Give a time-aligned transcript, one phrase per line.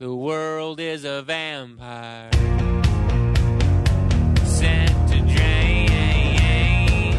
[0.00, 2.30] The world is a vampire
[4.46, 7.12] sent to drain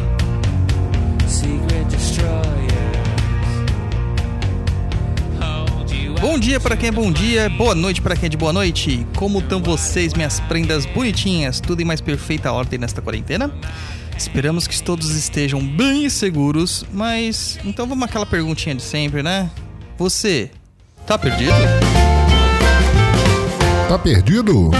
[1.28, 2.72] secret destroyers.
[6.20, 9.06] Bom dia para quem é bom dia, boa noite para quem é de boa noite.
[9.16, 11.60] Como estão vocês, minhas prendas bonitinhas?
[11.60, 13.48] Tudo em mais perfeita ordem nesta quarentena?
[14.18, 19.48] Esperamos que todos estejam bem seguros, mas então vamos àquela perguntinha de sempre, né?
[19.96, 20.50] Você
[21.06, 21.52] tá perdido?
[23.92, 24.70] Tá perdido?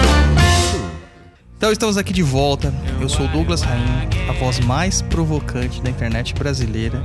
[1.54, 2.72] Então estamos aqui de volta.
[2.98, 7.04] Eu sou Douglas Rainha, a voz mais provocante da internet brasileira.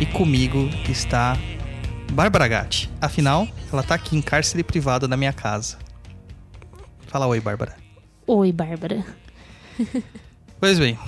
[0.00, 1.38] E comigo está
[2.10, 2.90] Bárbara Gatti.
[3.00, 5.78] Afinal, ela tá aqui em cárcere privado na minha casa.
[7.06, 7.76] Fala oi, Bárbara.
[8.26, 9.06] Oi, Bárbara.
[10.58, 10.98] Pois bem,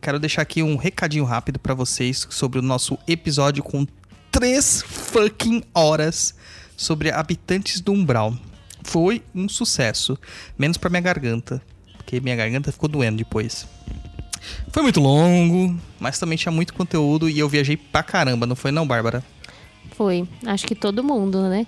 [0.00, 3.86] quero deixar aqui um recadinho rápido pra vocês sobre o nosso episódio com
[4.32, 6.34] três fucking horas
[6.76, 8.34] sobre habitantes do Umbral.
[8.86, 10.16] Foi um sucesso,
[10.56, 11.60] menos pra minha garganta,
[11.96, 13.66] porque minha garganta ficou doendo depois.
[14.68, 18.70] Foi muito longo, mas também tinha muito conteúdo e eu viajei pra caramba, não foi
[18.70, 19.24] não, Bárbara?
[19.96, 20.26] Foi.
[20.46, 21.66] Acho que todo mundo, né?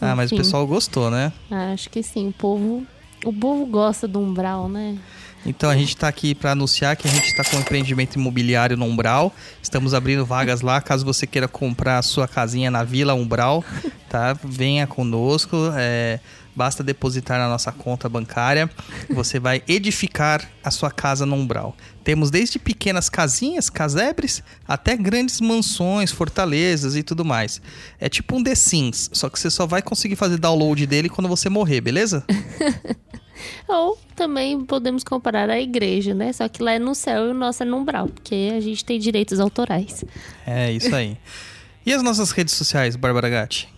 [0.00, 1.32] Ah, mas o Enfim, pessoal gostou, né?
[1.48, 2.28] Acho que sim.
[2.28, 2.86] O povo,
[3.24, 4.98] o povo gosta do umbral, né?
[5.46, 8.76] Então a gente tá aqui para anunciar que a gente tá com um empreendimento imobiliário
[8.76, 9.32] no Umbral.
[9.62, 13.64] Estamos abrindo vagas lá, caso você queira comprar a sua casinha na Vila Umbral,
[14.10, 14.36] tá?
[14.44, 16.20] Venha conosco, é,
[16.58, 18.68] basta depositar na nossa conta bancária.
[19.10, 21.76] Você vai edificar a sua casa no Umbral.
[22.02, 27.62] Temos desde pequenas casinhas, casebres, até grandes mansões, fortalezas e tudo mais.
[28.00, 31.28] É tipo um The Sims, só que você só vai conseguir fazer download dele quando
[31.28, 32.24] você morrer, beleza?
[33.68, 36.32] Ou também podemos comparar a igreja, né?
[36.32, 38.84] Só que lá é no céu e o nosso é no umbral, porque a gente
[38.84, 40.04] tem direitos autorais.
[40.44, 41.16] É isso aí.
[41.86, 43.68] E as nossas redes sociais, Bárbara Gatti?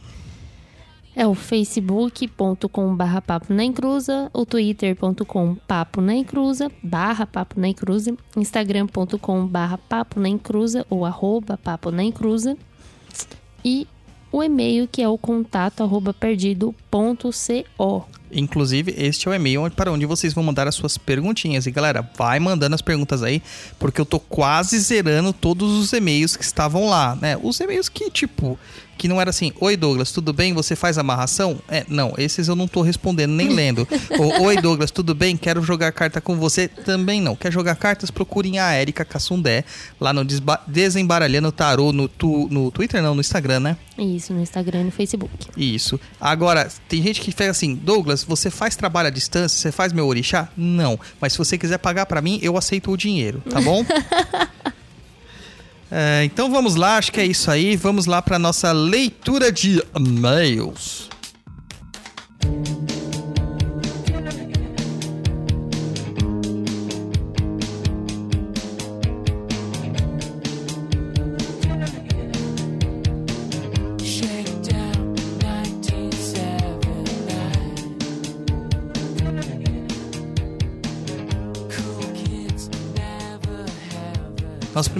[1.21, 7.69] É o facebook.com barra papo na encruza, o twitter.com papo na encruza, barra papo na
[7.69, 12.57] encruza, instagram.com barra papo na encruza ou arroba papo na encruza.
[13.63, 13.87] E
[14.33, 16.15] o e-mail que é o contato arroba
[16.91, 18.07] perdido.co.
[18.33, 21.67] Inclusive, este é o e-mail para onde vocês vão mandar as suas perguntinhas.
[21.67, 23.43] E galera, vai mandando as perguntas aí,
[23.79, 27.37] porque eu tô quase zerando todos os e-mails que estavam lá, né?
[27.43, 28.57] Os e-mails que, tipo,
[28.97, 30.55] que não era assim: Oi Douglas, tudo bem?
[30.55, 31.59] Você faz amarração?
[31.69, 33.89] É, não, esses eu não tô respondendo nem lendo.
[34.17, 35.37] Ou, Oi Douglas, tudo bem?
[35.37, 36.69] Quero jogar carta com você?
[36.69, 37.35] Também não.
[37.35, 38.13] Quer jogar cartas?
[38.13, 39.65] Procurem a Erika Cassundé
[40.01, 40.25] lá no
[40.69, 43.77] Desembaralhando Tarô no, tu- no Twitter, não, no Instagram, né?
[43.99, 45.49] Isso, no Instagram e no Facebook.
[45.57, 45.99] Isso.
[46.21, 49.57] Agora, tem gente que faz assim, Douglas, você faz trabalho à distância?
[49.57, 50.49] Você faz meu orixá?
[50.57, 50.99] Não.
[51.21, 53.87] Mas se você quiser pagar pra mim, eu aceito o dinheiro, tá bom?
[55.89, 57.77] É, então vamos lá, acho que é isso aí.
[57.77, 61.10] Vamos lá pra nossa leitura de e-mails.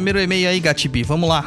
[0.01, 1.47] Primeiro e-mail aí, Gatibi, vamos lá.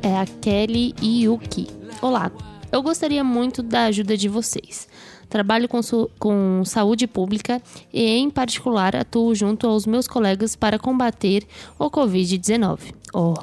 [0.00, 1.66] É a Kelly Yuki.
[2.00, 2.30] Olá,
[2.70, 4.86] eu gostaria muito da ajuda de vocês.
[5.28, 5.80] Trabalho com,
[6.20, 7.60] com saúde pública
[7.92, 11.44] e, em particular, atuo junto aos meus colegas para combater
[11.76, 12.94] o Covid-19.
[13.12, 13.34] Oh.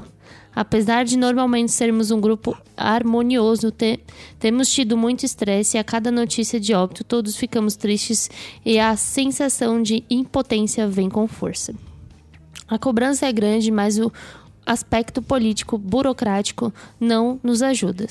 [0.55, 3.99] Apesar de normalmente sermos um grupo harmonioso, te-
[4.39, 8.29] temos tido muito estresse e a cada notícia de óbito todos ficamos tristes
[8.65, 11.75] e a sensação de impotência vem com força.
[12.67, 14.11] A cobrança é grande, mas o
[14.65, 18.07] aspecto político burocrático não nos ajuda.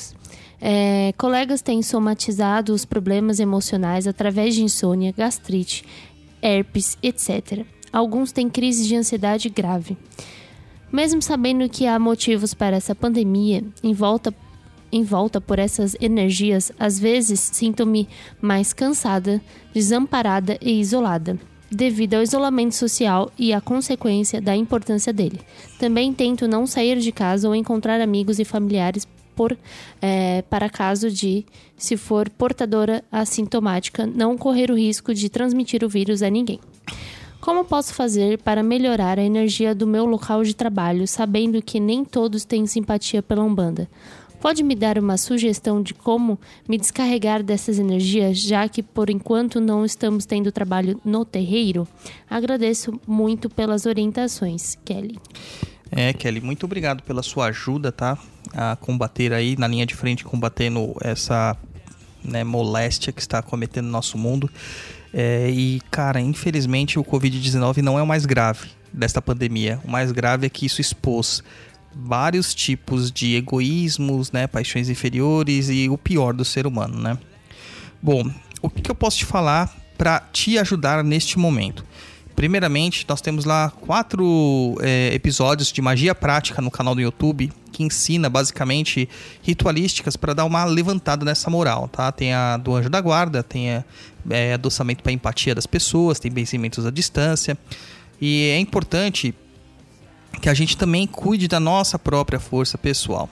[0.60, 5.84] É, colegas têm somatizado os problemas emocionais através de insônia, gastrite,
[6.40, 7.66] herpes, etc.
[7.92, 9.96] Alguns têm crise de ansiedade grave.
[10.92, 14.32] Mesmo sabendo que há motivos para essa pandemia, em volta,
[14.92, 18.08] em volta por essas energias, às vezes sinto-me
[18.40, 19.42] mais cansada,
[19.74, 21.36] desamparada e isolada,
[21.70, 25.40] devido ao isolamento social e à consequência da importância dele.
[25.78, 29.56] Também tento não sair de casa ou encontrar amigos e familiares por,
[30.00, 31.44] eh, para caso de,
[31.76, 36.60] se for portadora assintomática, não correr o risco de transmitir o vírus a ninguém.
[37.40, 42.02] Como posso fazer para melhorar a energia do meu local de trabalho, sabendo que nem
[42.02, 43.86] todos têm simpatia pela Umbanda?
[44.44, 46.38] Pode me dar uma sugestão de como
[46.68, 51.88] me descarregar dessas energias, já que por enquanto não estamos tendo trabalho no terreiro?
[52.28, 55.18] Agradeço muito pelas orientações, Kelly.
[55.90, 58.18] É, Kelly, muito obrigado pela sua ajuda, tá?
[58.52, 61.56] A combater aí, na linha de frente, combatendo essa
[62.22, 64.50] né, moléstia que está acometendo nosso mundo.
[65.14, 69.80] É, e, cara, infelizmente o Covid-19 não é o mais grave desta pandemia.
[69.82, 71.42] O mais grave é que isso expôs
[71.94, 77.18] vários tipos de egoísmos, né, paixões inferiores e o pior do ser humano, né?
[78.02, 78.30] Bom,
[78.60, 81.84] o que, eu posso te falar para te ajudar neste momento?
[82.34, 87.82] Primeiramente, nós temos lá quatro é, episódios de magia prática no canal do YouTube que
[87.82, 89.08] ensina basicamente
[89.42, 92.10] ritualísticas para dar uma levantada nessa moral, tá?
[92.12, 93.84] Tem a do anjo da guarda, tem a,
[94.30, 97.58] é, adoçamento para empatia das pessoas, tem benzimentos à distância.
[98.20, 99.34] E é importante
[100.40, 103.28] que a gente também cuide da nossa própria força pessoal.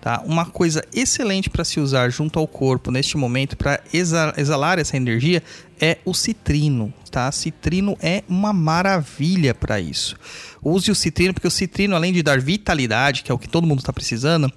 [0.00, 0.22] Tá?
[0.24, 5.42] Uma coisa excelente para se usar junto ao corpo neste momento para exalar essa energia
[5.80, 6.94] é o citrino.
[7.10, 7.32] Tá?
[7.32, 10.14] Citrino é uma maravilha para isso.
[10.62, 13.66] Use o citrino porque o citrino, além de dar vitalidade, que é o que todo
[13.66, 14.48] mundo está precisando,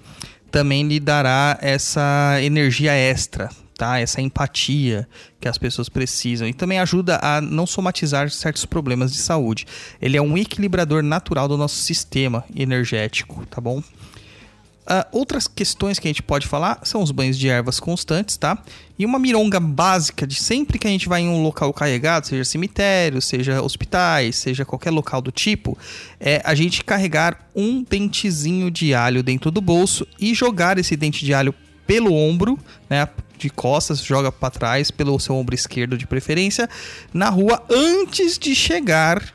[0.50, 3.48] também lhe dará essa energia extra,
[3.80, 3.98] tá?
[3.98, 5.08] Essa empatia
[5.40, 9.66] que as pessoas precisam e também ajuda a não somatizar certos problemas de saúde.
[10.02, 13.78] Ele é um equilibrador natural do nosso sistema energético, tá bom?
[13.78, 18.62] Uh, outras questões que a gente pode falar são os banhos de ervas constantes, tá?
[18.98, 22.44] E uma mironga básica de sempre que a gente vai em um local carregado, seja
[22.44, 25.78] cemitério, seja hospitais, seja qualquer local do tipo,
[26.18, 31.24] é a gente carregar um dentezinho de alho dentro do bolso e jogar esse dente
[31.24, 31.54] de alho
[31.86, 32.58] pelo ombro,
[32.90, 33.08] né?
[33.40, 36.68] De costas, joga para trás, pelo seu ombro esquerdo de preferência,
[37.10, 39.32] na rua antes de chegar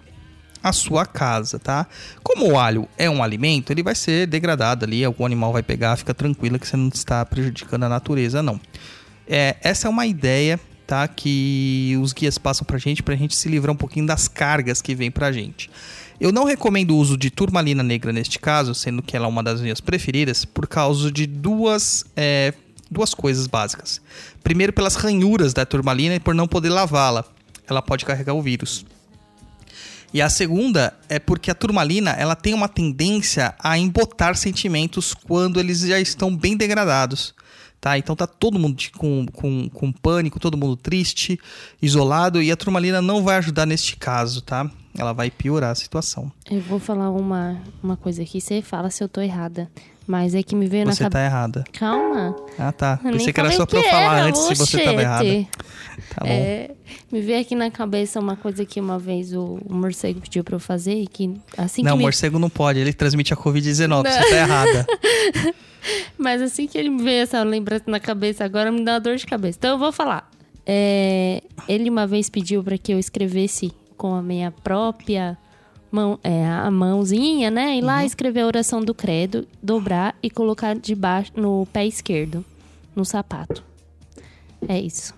[0.62, 1.88] a sua casa, tá?
[2.22, 5.96] Como o alho é um alimento, ele vai ser degradado ali, algum animal vai pegar,
[5.96, 8.62] fica tranquila que você não está prejudicando a natureza, não.
[9.28, 11.08] É, essa é uma ideia, tá?
[11.08, 14.94] Que os guias passam pra gente, pra gente se livrar um pouquinho das cargas que
[14.94, 15.68] vem pra gente.
[16.20, 19.42] Eu não recomendo o uso de turmalina negra neste caso, sendo que ela é uma
[19.42, 22.54] das minhas preferidas, por causa de duas, é,
[22.96, 24.02] duas coisas básicas.
[24.44, 27.24] Primeiro, pelas ranhuras da turmalina e por não poder lavá-la.
[27.68, 28.86] Ela pode carregar o vírus.
[30.14, 35.60] E a segunda é porque a turmalina ela tem uma tendência a embotar sentimentos quando
[35.60, 37.36] eles já estão bem degradados.
[37.82, 37.98] Tá?
[37.98, 41.40] Então tá todo mundo com, com, com pânico, todo mundo triste,
[41.82, 44.72] isolado, e a turmalina não vai ajudar neste caso, tá?
[44.98, 46.32] Ela vai piorar a situação.
[46.50, 49.70] Eu vou falar uma, uma coisa aqui, você fala se eu tô errada.
[50.08, 51.36] Mas é que me veio Você na tá cabeça.
[51.36, 51.64] errada.
[51.74, 52.36] Calma.
[52.60, 53.00] Ah, tá.
[53.04, 55.48] Eu Pensei que era só pra eu falar era, antes se você tava errada.
[56.14, 56.28] Tá bom.
[56.28, 56.72] É,
[57.12, 60.56] me veio aqui na cabeça uma coisa que uma vez o, o morcego pediu pra
[60.56, 62.04] eu fazer e que assim não, que me...
[62.04, 64.86] morcego não pode, ele transmite a Covid-19, você tá errada.
[66.18, 69.16] Mas assim que ele me veio essa lembrança na cabeça, agora me dá uma dor
[69.16, 69.58] de cabeça.
[69.58, 70.30] Então eu vou falar.
[70.66, 75.38] É, ele uma vez pediu para que eu escrevesse com a minha própria
[75.96, 77.78] mão, é, a mãozinha, né?
[77.78, 82.44] E lá escrever a oração do credo, dobrar e colocar debaixo no pé esquerdo,
[82.96, 83.64] no sapato.
[84.68, 85.14] É isso.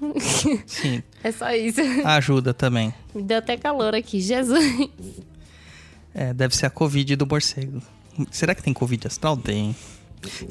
[0.65, 1.81] Sim, é só isso.
[2.06, 2.94] ajuda também.
[3.15, 4.21] Me deu até calor aqui.
[4.21, 4.89] Jesus.
[6.13, 7.81] É, deve ser a Covid do morcego.
[8.31, 9.38] Será que tem Covid astral?
[9.38, 9.75] Tem.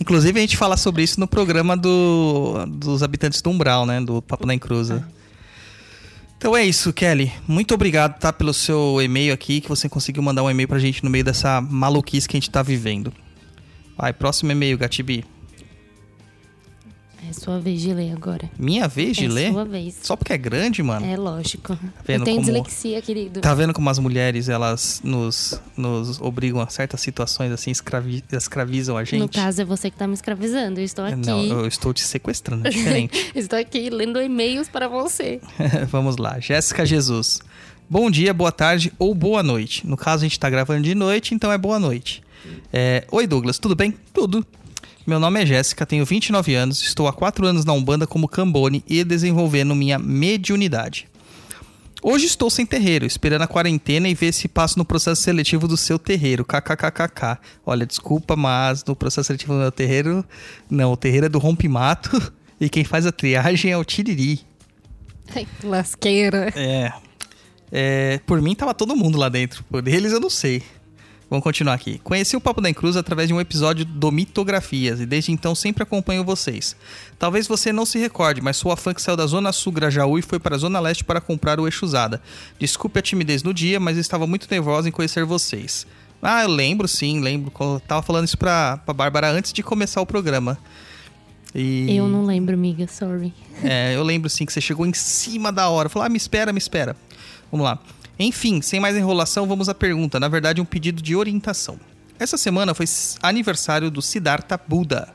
[0.00, 4.00] Inclusive, a gente fala sobre isso no programa do, dos habitantes do Umbral, né?
[4.00, 5.06] Do Papo na Encruza.
[6.46, 7.32] Então é isso, Kelly.
[7.48, 8.32] Muito obrigado, tá?
[8.32, 11.60] Pelo seu e-mail aqui, que você conseguiu mandar um e-mail pra gente no meio dessa
[11.60, 13.12] maluquice que a gente tá vivendo.
[13.98, 15.24] Vai, próximo e-mail, Gatibi.
[17.28, 18.48] É sua vez de ler agora.
[18.58, 19.52] Minha vez de é ler?
[19.52, 19.96] sua vez.
[20.02, 21.04] Só porque é grande, mano.
[21.06, 21.76] É lógico.
[22.06, 23.40] vendo eu tenho como- dislexia, querido.
[23.40, 28.96] Tá vendo como as mulheres, elas nos, nos obrigam a certas situações, assim, escravi- escravizam
[28.96, 29.18] a gente?
[29.20, 30.80] No caso, é você que tá me escravizando.
[30.80, 31.16] Eu estou aqui.
[31.26, 33.32] Não, eu estou te sequestrando, é diferente.
[33.34, 35.40] Estou aqui lendo e-mails para você.
[35.90, 37.40] Vamos lá, Jéssica Jesus.
[37.88, 39.86] Bom dia, boa tarde ou boa noite.
[39.86, 42.22] No caso, a gente tá gravando de noite, então é boa noite.
[42.72, 43.94] É, Oi, Douglas, tudo bem?
[44.12, 44.44] Tudo.
[45.06, 48.82] Meu nome é Jéssica, tenho 29 anos, estou há 4 anos na Umbanda como Cambone
[48.88, 51.06] e desenvolvendo minha mediunidade.
[52.02, 55.76] Hoje estou sem terreiro, esperando a quarentena e ver se passo no processo seletivo do
[55.76, 56.44] seu terreiro.
[56.44, 57.38] KKKKK.
[57.64, 60.24] Olha, desculpa, mas no processo seletivo do meu terreiro,
[60.68, 64.40] não, o terreiro é do rompimato e quem faz a triagem é o Tiriri.
[65.36, 66.52] Ai, lasqueira.
[66.56, 66.92] É.
[67.70, 69.62] É, Por mim tava todo mundo lá dentro.
[69.70, 70.64] Por eles eu não sei.
[71.28, 71.98] Vamos continuar aqui.
[72.04, 75.82] Conheci o Papo da Encruz através de um episódio do Mitografias e desde então sempre
[75.82, 76.76] acompanho vocês.
[77.18, 80.20] Talvez você não se recorde, mas sou a fã que saiu da Zona Sul Grajaú
[80.20, 82.22] e foi para a Zona Leste para comprar o Exusada.
[82.60, 85.84] Desculpe a timidez no dia, mas estava muito nervosa em conhecer vocês.
[86.22, 87.52] Ah, eu lembro sim, lembro.
[87.58, 90.56] Eu tava falando isso pra, pra Bárbara antes de começar o programa.
[91.54, 91.96] E...
[91.96, 93.34] Eu não lembro, amiga, sorry.
[93.64, 95.88] É, eu lembro sim que você chegou em cima da hora.
[95.88, 96.96] Falou, ah, me espera, me espera.
[97.50, 97.78] Vamos lá.
[98.18, 100.18] Enfim, sem mais enrolação, vamos à pergunta.
[100.18, 101.78] Na verdade, um pedido de orientação.
[102.18, 102.86] Essa semana foi
[103.22, 105.14] aniversário do Siddhartha Buda.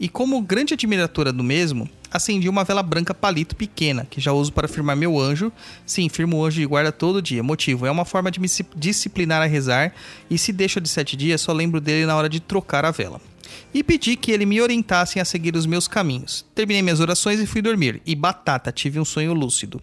[0.00, 4.52] E como grande admiradora do mesmo, acendi uma vela branca palito pequena, que já uso
[4.52, 5.52] para firmar meu anjo.
[5.86, 7.42] Sim, firmo o anjo de guarda todo dia.
[7.42, 9.92] Motivo: é uma forma de me disci- disciplinar a rezar,
[10.28, 13.20] e se deixo de sete dias, só lembro dele na hora de trocar a vela.
[13.72, 16.44] E pedi que ele me orientasse a seguir os meus caminhos.
[16.54, 18.00] Terminei minhas orações e fui dormir.
[18.04, 19.80] E batata, tive um sonho lúcido.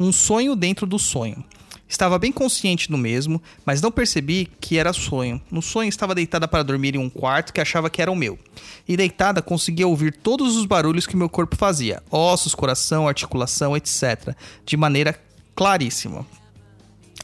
[0.00, 1.44] Um sonho dentro do sonho.
[1.88, 5.40] Estava bem consciente do mesmo, mas não percebi que era sonho.
[5.50, 8.38] No sonho estava deitada para dormir em um quarto que achava que era o meu.
[8.86, 14.34] E deitada conseguia ouvir todos os barulhos que meu corpo fazia: ossos, coração, articulação, etc.
[14.66, 15.18] De maneira
[15.54, 16.26] claríssima.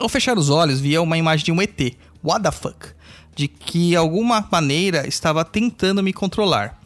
[0.00, 2.88] Ao fechar os olhos, via uma imagem de um ET, what the fuck,
[3.36, 6.80] de que alguma maneira estava tentando me controlar.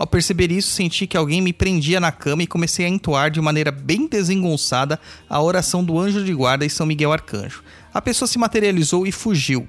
[0.00, 3.38] Ao perceber isso, senti que alguém me prendia na cama e comecei a entoar de
[3.38, 7.62] maneira bem desengonçada a oração do anjo de guarda e São Miguel Arcanjo.
[7.92, 9.66] A pessoa se materializou e fugiu.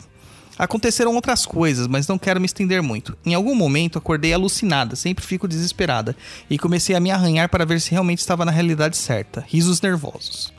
[0.57, 3.17] Aconteceram outras coisas, mas não quero me estender muito.
[3.25, 6.15] Em algum momento acordei alucinada, sempre fico desesperada,
[6.49, 9.43] e comecei a me arranhar para ver se realmente estava na realidade certa.
[9.45, 10.53] Risos nervosos.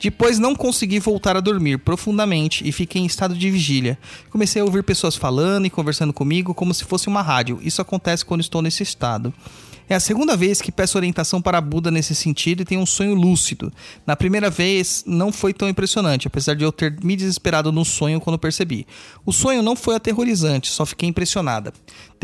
[0.00, 3.98] Depois não consegui voltar a dormir profundamente e fiquei em estado de vigília.
[4.30, 7.58] Comecei a ouvir pessoas falando e conversando comigo como se fosse uma rádio.
[7.62, 9.32] Isso acontece quando estou nesse estado.
[9.86, 13.14] É a segunda vez que peço orientação para Buda nesse sentido e tenho um sonho
[13.14, 13.70] lúcido.
[14.06, 18.18] Na primeira vez não foi tão impressionante, apesar de eu ter me desesperado no sonho
[18.18, 18.86] quando percebi.
[19.26, 21.70] O sonho não foi aterrorizante, só fiquei impressionada.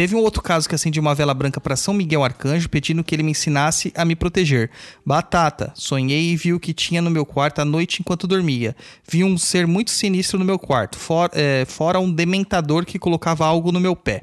[0.00, 3.14] Teve um outro caso que acendi uma vela branca para São Miguel Arcanjo pedindo que
[3.14, 4.70] ele me ensinasse a me proteger.
[5.04, 8.74] Batata, sonhei e vi o que tinha no meu quarto à noite enquanto dormia.
[9.06, 13.44] Vi um ser muito sinistro no meu quarto, for- é, fora um dementador que colocava
[13.44, 14.22] algo no meu pé.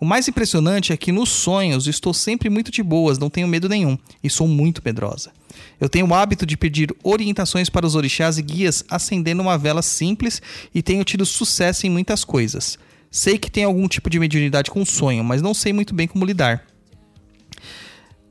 [0.00, 3.68] O mais impressionante é que nos sonhos estou sempre muito de boas, não tenho medo
[3.68, 5.32] nenhum e sou muito medrosa.
[5.78, 9.82] Eu tenho o hábito de pedir orientações para os orixás e guias acendendo uma vela
[9.82, 10.40] simples
[10.74, 12.78] e tenho tido sucesso em muitas coisas.
[13.10, 16.24] Sei que tem algum tipo de mediunidade com sonho, mas não sei muito bem como
[16.24, 16.64] lidar.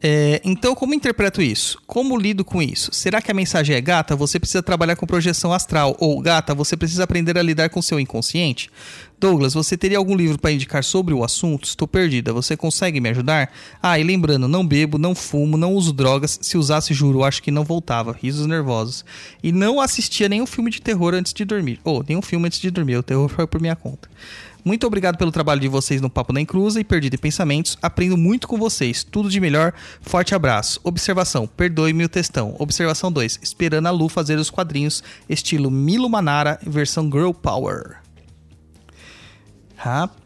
[0.01, 1.77] É, então, como interpreto isso?
[1.85, 2.89] Como lido com isso?
[2.93, 4.15] Será que a mensagem é gata?
[4.15, 5.95] Você precisa trabalhar com projeção astral.
[5.99, 8.69] Ou gata, você precisa aprender a lidar com seu inconsciente?
[9.19, 11.65] Douglas, você teria algum livro para indicar sobre o assunto?
[11.65, 12.31] Estou perdida.
[12.31, 13.51] Você consegue me ajudar?
[13.83, 16.39] Ah, e lembrando, não bebo, não fumo, não uso drogas.
[16.41, 18.13] Se usasse, juro, acho que não voltava.
[18.17, 19.03] Risos nervosos.
[19.43, 21.81] E não assistia nenhum filme de terror antes de dormir.
[21.83, 22.95] Ou nenhum filme antes de dormir.
[22.95, 24.07] O terror foi por minha conta.
[24.63, 27.77] Muito obrigado pelo trabalho de vocês no Papo da Encruza e Perdido em Pensamentos.
[27.81, 29.03] Aprendo muito com vocês.
[29.03, 29.73] Tudo de melhor.
[30.01, 30.79] Forte abraço.
[30.83, 31.47] Observação.
[31.47, 32.55] Perdoe-me o textão.
[32.59, 33.39] Observação 2.
[33.41, 37.97] Esperando a Lu fazer os quadrinhos estilo Milo Manara, versão Girl Power.
[39.75, 40.19] Rapaz.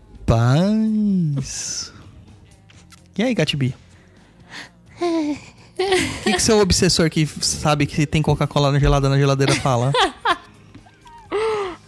[3.17, 3.75] E aí, Gatibi?
[5.75, 9.91] O que, que seu obsessor que sabe que tem Coca-Cola na gelada na geladeira fala?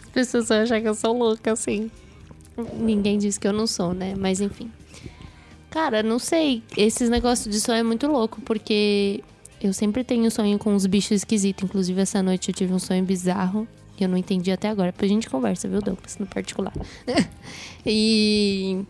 [0.03, 1.91] As pessoas vão achar que eu sou louca, assim.
[2.77, 4.15] Ninguém diz que eu não sou, né?
[4.17, 4.71] Mas enfim.
[5.69, 6.63] Cara, não sei.
[6.77, 9.21] Esses negócios de sonho é muito louco, porque
[9.61, 11.63] eu sempre tenho sonho com uns bichos esquisitos.
[11.63, 14.91] Inclusive, essa noite eu tive um sonho bizarro que eu não entendi até agora.
[14.91, 16.17] Depois a gente conversa, viu, Douglas?
[16.17, 16.73] No particular.
[17.85, 18.83] e.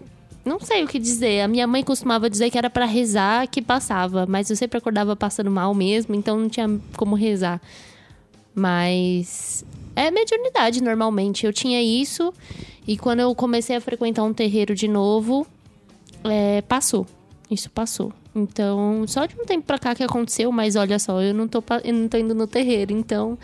[0.43, 1.41] Não sei o que dizer.
[1.41, 5.15] A minha mãe costumava dizer que era pra rezar que passava, mas eu sempre acordava
[5.15, 7.60] passando mal mesmo, então não tinha como rezar.
[8.53, 11.48] Mas é mediunidade normalmente.
[11.48, 12.31] Eu tinha isso
[12.88, 15.46] e quando eu comecei a frequentar um terreiro de novo,
[16.24, 17.06] é, passou.
[17.50, 18.12] Isso passou.
[18.36, 21.63] Então, só de um tempo pra cá que aconteceu, mas olha só, eu não tô,
[21.84, 23.38] eu não tô indo no terreiro, então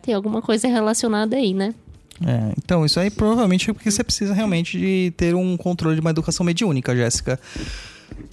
[0.00, 1.74] tem alguma coisa relacionada aí, né?
[2.26, 6.00] É, então, isso aí provavelmente é porque você precisa realmente de ter um controle de
[6.00, 7.38] uma educação mediúnica, Jéssica.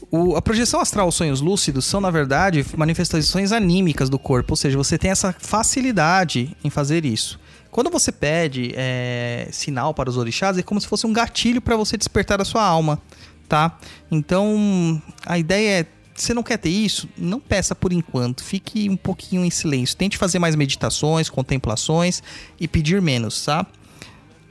[0.10, 4.58] O- a projeção astral, os sonhos lúcidos, são, na verdade, manifestações anímicas do corpo, ou
[4.58, 7.40] seja, você tem essa facilidade em fazer isso.
[7.76, 11.76] Quando você pede é, sinal para os orixás, é como se fosse um gatilho para
[11.76, 13.02] você despertar a sua alma,
[13.50, 13.78] tá?
[14.10, 17.10] Então, a ideia é você não quer ter isso?
[17.18, 18.42] Não peça por enquanto.
[18.42, 19.98] Fique um pouquinho em silêncio.
[19.98, 22.24] Tente fazer mais meditações, contemplações
[22.58, 23.68] e pedir menos, tá?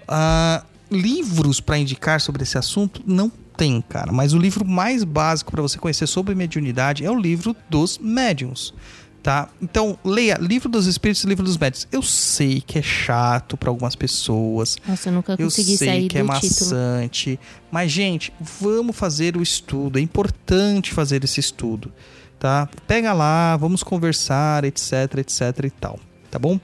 [0.06, 4.12] Ah, livros para indicar sobre esse assunto não tem, cara.
[4.12, 8.74] Mas o livro mais básico para você conhecer sobre mediunidade é o livro dos médiums,
[9.24, 9.48] tá?
[9.60, 11.88] Então leia Livro dos Espíritos e Livro dos Médiuns.
[11.90, 14.76] Eu sei que é chato para algumas pessoas.
[14.86, 16.34] Nossa, eu nunca Eu consegui sei sair que é título.
[16.36, 17.40] maçante,
[17.72, 19.98] mas gente, vamos fazer o estudo.
[19.98, 21.90] É importante fazer esse estudo,
[22.38, 22.68] tá?
[22.86, 25.98] Pega lá, vamos conversar, etc, etc e tal,
[26.30, 26.60] tá bom?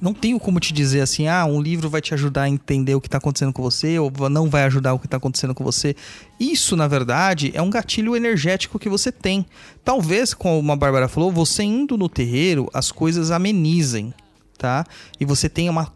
[0.00, 3.00] Não tenho como te dizer assim, ah, um livro vai te ajudar a entender o
[3.00, 5.96] que está acontecendo com você ou não vai ajudar o que está acontecendo com você.
[6.38, 9.44] Isso, na verdade, é um gatilho energético que você tem.
[9.84, 14.14] Talvez, como a Bárbara falou, você indo no terreiro, as coisas amenizem,
[14.56, 14.84] tá?
[15.18, 15.92] E você tenha uma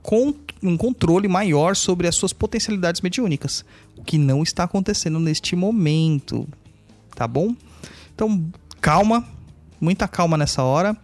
[0.63, 3.65] um controle maior sobre as suas potencialidades mediúnicas,
[3.97, 6.49] o que não está acontecendo neste momento,
[7.17, 7.55] tá bom?
[8.15, 9.27] Então, calma,
[9.81, 10.97] muita calma nessa hora.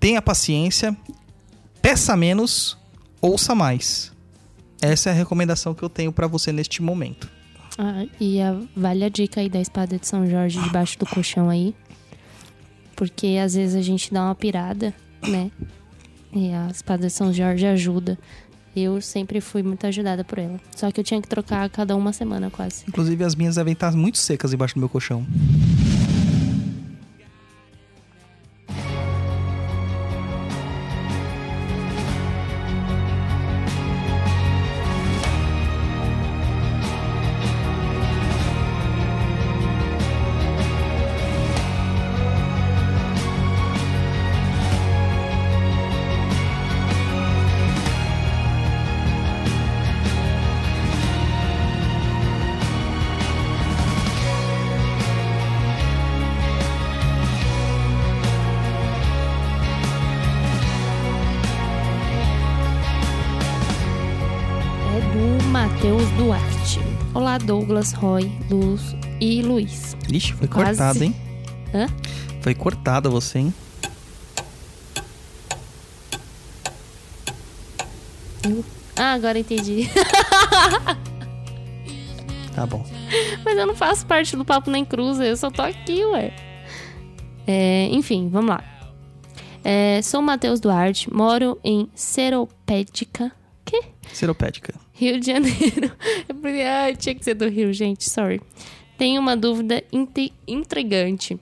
[0.00, 0.96] Tenha paciência,
[1.84, 2.78] peça menos,
[3.20, 4.10] ouça mais.
[4.80, 7.30] Essa é a recomendação que eu tenho pra você neste momento.
[7.76, 11.50] Ah, e a, vale a dica aí da espada de São Jorge debaixo do colchão
[11.50, 11.74] aí.
[12.96, 14.94] Porque às vezes a gente dá uma pirada,
[15.28, 15.50] né?
[16.32, 18.18] E a espada de São Jorge ajuda.
[18.74, 20.58] Eu sempre fui muito ajudada por ela.
[20.74, 22.84] Só que eu tinha que trocar a cada uma semana quase.
[22.88, 25.26] Inclusive, as minhas devem estar muito secas embaixo do meu colchão.
[65.64, 66.78] Matheus Duarte.
[67.14, 69.96] Olá, Douglas, Roy, Luz e Luiz.
[70.12, 70.76] Ixi, foi Quase.
[70.78, 71.16] cortado, hein?
[71.72, 71.86] Hã?
[72.42, 73.54] Foi cortada você, hein?
[78.46, 78.62] Eu-
[78.94, 79.88] Ah, agora entendi.
[82.54, 82.84] Tá bom.
[83.42, 86.30] Mas eu não faço parte do Papo Nem Cruza, eu só tô aqui, ué.
[87.46, 88.62] É, enfim, vamos lá.
[89.64, 93.32] É, sou Matheus Duarte, moro em Seropédica?
[94.16, 94.74] Seropédica.
[94.92, 95.92] Rio de Janeiro.
[96.40, 98.40] Falei, ai, tinha que ser do Rio, gente, sorry.
[98.96, 99.82] Tenho uma dúvida
[100.46, 101.38] intrigante.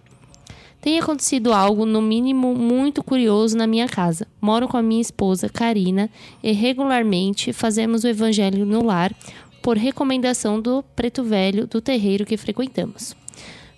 [0.81, 4.27] Tem acontecido algo, no mínimo, muito curioso na minha casa.
[4.41, 6.11] Moro com a minha esposa, Karina,
[6.43, 9.15] e regularmente fazemos o evangelho no lar
[9.63, 13.15] por recomendação do preto velho do terreiro que frequentamos.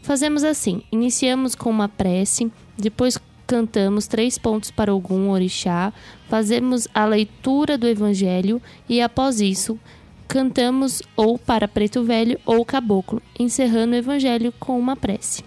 [0.03, 5.93] Fazemos assim: iniciamos com uma prece, depois cantamos três pontos para algum orixá,
[6.29, 9.79] fazemos a leitura do evangelho e após isso
[10.27, 15.45] cantamos ou para preto velho ou caboclo, encerrando o evangelho com uma prece.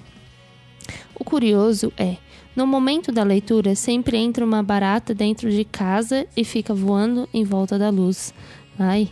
[1.14, 2.18] O curioso é,
[2.56, 7.44] no momento da leitura sempre entra uma barata dentro de casa e fica voando em
[7.44, 8.34] volta da luz.
[8.80, 9.10] Ai,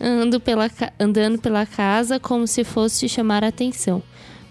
[0.00, 4.02] ando pela, andando pela casa como se fosse chamar a atenção.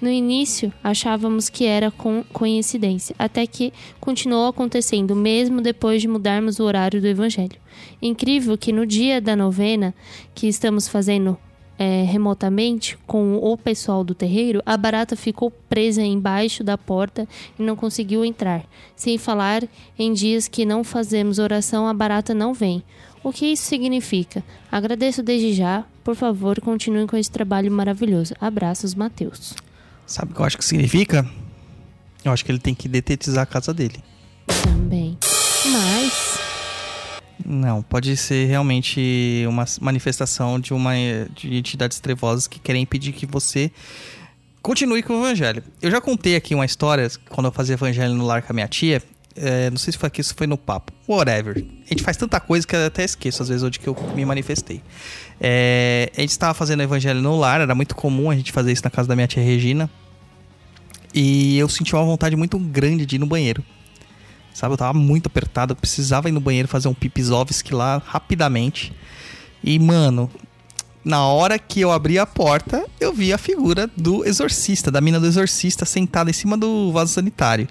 [0.05, 1.91] No início, achávamos que era
[2.31, 7.59] coincidência, até que continuou acontecendo mesmo depois de mudarmos o horário do evangelho.
[7.99, 9.95] Incrível que no dia da novena,
[10.35, 11.35] que estamos fazendo
[11.79, 17.63] é, remotamente com o pessoal do terreiro, a barata ficou presa embaixo da porta e
[17.63, 18.63] não conseguiu entrar.
[18.95, 22.83] Sem falar em dias que não fazemos oração, a barata não vem.
[23.23, 24.43] O que isso significa?
[24.71, 25.83] Agradeço desde já.
[26.03, 28.35] Por favor, continue com esse trabalho maravilhoso.
[28.39, 29.55] Abraços, Matheus.
[30.07, 31.27] Sabe o que eu acho que significa?
[32.23, 34.03] Eu acho que ele tem que detetizar a casa dele.
[34.63, 35.17] Também.
[35.65, 36.39] Mas.
[37.45, 40.93] Não, pode ser realmente uma manifestação de uma
[41.35, 43.71] de entidades trevosas que querem impedir que você
[44.61, 45.63] continue com o evangelho.
[45.81, 48.67] Eu já contei aqui uma história quando eu fazia evangelho no lar com a minha
[48.67, 49.01] tia.
[49.35, 50.94] é, não sei se foi aqui, se foi no papo.
[51.07, 51.63] Whatever.
[51.85, 54.25] A gente faz tanta coisa que eu até esqueço, às vezes, onde que eu me
[54.25, 54.81] manifestei.
[55.39, 58.83] É, a gente estava fazendo evangelho no lar, era muito comum a gente fazer isso
[58.83, 59.89] na casa da minha tia Regina.
[61.13, 63.63] E eu senti uma vontade muito grande de ir no banheiro.
[64.53, 68.93] Sabe, eu tava muito apertado, eu precisava ir no banheiro fazer um pipisovski lá rapidamente.
[69.63, 70.29] E, mano,
[71.03, 75.19] na hora que eu abri a porta, eu vi a figura do exorcista, da mina
[75.19, 77.67] do exorcista sentada em cima do vaso sanitário.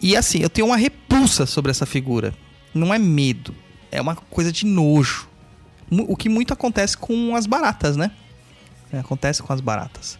[0.00, 0.76] E assim, eu tenho uma
[1.22, 2.34] repulsa sobre essa figura.
[2.74, 3.54] Não é medo,
[3.90, 5.28] é uma coisa de nojo.
[5.90, 8.10] O que muito acontece com as baratas, né?
[8.92, 10.18] É, acontece com as baratas.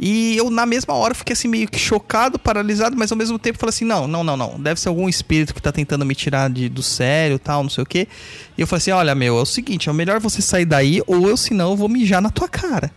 [0.00, 3.58] E eu, na mesma hora, fiquei assim meio que chocado, paralisado, mas ao mesmo tempo
[3.58, 4.60] falei assim: não, não, não, não.
[4.60, 7.82] Deve ser algum espírito que tá tentando me tirar de, do sério tal, não sei
[7.82, 8.08] o quê.
[8.56, 11.28] E eu falei assim: olha, meu, é o seguinte, é melhor você sair daí, ou
[11.28, 12.90] eu, senão, eu vou mijar na tua cara.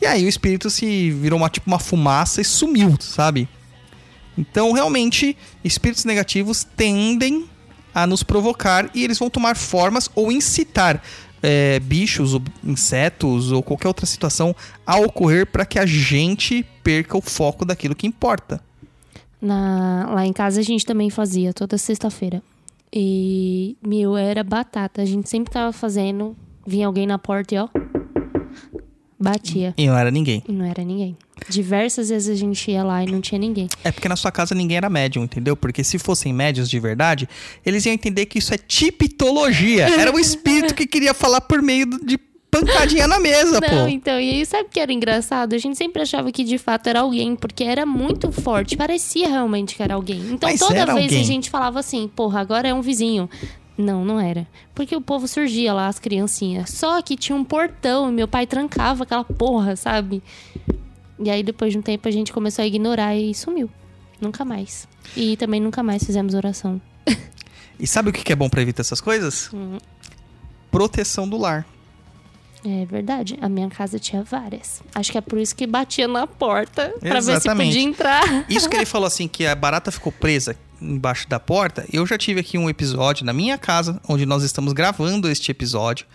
[0.00, 3.48] E aí o espírito se virou uma, tipo uma fumaça e sumiu, sabe?
[4.36, 7.48] Então, realmente, espíritos negativos tendem
[7.94, 11.02] a nos provocar e eles vão tomar formas ou incitar
[11.42, 14.54] é, bichos, ou insetos ou qualquer outra situação
[14.86, 18.60] a ocorrer para que a gente perca o foco daquilo que importa.
[19.40, 22.42] Na, lá em casa a gente também fazia toda sexta-feira.
[22.92, 25.02] E, meu, era batata.
[25.02, 26.36] A gente sempre tava fazendo.
[26.66, 27.68] Vinha alguém na porta e ó.
[29.18, 29.74] Batia.
[29.76, 30.42] E não era ninguém.
[30.46, 31.16] E não era ninguém.
[31.48, 33.66] Diversas vezes a gente ia lá e não tinha ninguém.
[33.82, 35.56] É porque na sua casa ninguém era médium, entendeu?
[35.56, 37.28] Porque se fossem médios de verdade,
[37.64, 39.88] eles iam entender que isso é tipitologia.
[39.98, 42.18] Era o espírito que queria falar por meio de
[42.50, 43.88] pancadinha na mesa, Não, pô.
[43.88, 45.54] então, e aí sabe o que era engraçado?
[45.54, 49.74] A gente sempre achava que de fato era alguém, porque era muito forte, parecia realmente
[49.74, 50.20] que era alguém.
[50.30, 51.20] Então Mas toda vez alguém.
[51.20, 53.28] a gente falava assim, porra, agora é um vizinho.
[53.76, 54.46] Não, não era.
[54.74, 56.70] Porque o povo surgia lá, as criancinhas.
[56.70, 60.22] Só que tinha um portão e meu pai trancava aquela porra, sabe?
[61.18, 63.70] E aí depois de um tempo a gente começou a ignorar e sumiu.
[64.20, 64.88] Nunca mais.
[65.16, 66.80] E também nunca mais fizemos oração.
[67.78, 69.50] E sabe o que é bom pra evitar essas coisas?
[69.52, 69.76] Hum.
[70.70, 71.66] Proteção do lar.
[72.64, 73.36] É verdade.
[73.42, 74.82] A minha casa tinha várias.
[74.94, 78.46] Acho que é por isso que batia na porta pra ver se podia entrar.
[78.48, 82.18] Isso que ele falou assim, que a barata ficou presa embaixo da porta, eu já
[82.18, 86.06] tive aqui um episódio na minha casa, onde nós estamos gravando este episódio,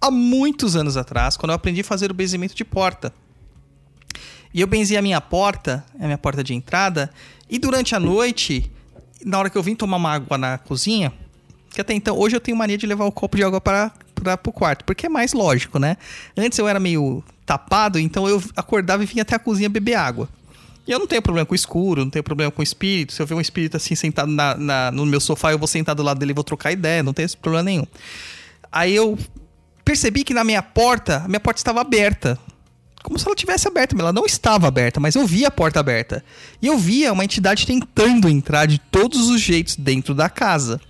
[0.00, 3.12] há muitos anos atrás, quando eu aprendi a fazer o benzimento de porta.
[4.52, 7.10] E eu benzi a minha porta, a minha porta de entrada,
[7.48, 8.70] e durante a noite,
[9.24, 11.12] na hora que eu vim tomar uma água na cozinha,
[11.70, 14.36] que até então, hoje eu tenho mania de levar o copo de água para para
[14.36, 15.96] pro quarto, porque é mais lógico, né?
[16.34, 20.28] Antes eu era meio tapado, então eu acordava e vinha até a cozinha beber água.
[20.86, 23.12] E eu não tenho problema com escuro, não tenho problema com espírito.
[23.12, 25.94] Se eu ver um espírito assim sentado na, na- no meu sofá, eu vou sentar
[25.94, 27.86] do lado dele e vou trocar ideia, não tem esse problema nenhum.
[28.70, 29.18] Aí eu
[29.84, 32.38] percebi que na minha porta, a minha porta estava aberta.
[33.02, 35.78] Como se ela tivesse aberta, mas ela não estava aberta, mas eu via a porta
[35.78, 36.24] aberta.
[36.60, 40.80] E eu via uma entidade tentando entrar de todos os jeitos dentro da casa.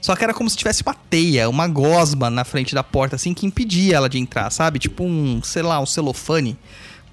[0.00, 3.34] Só que era como se tivesse uma teia, uma gosma na frente da porta, assim,
[3.34, 4.78] que impedia ela de entrar, sabe?
[4.78, 6.56] Tipo um, sei lá, um celofane.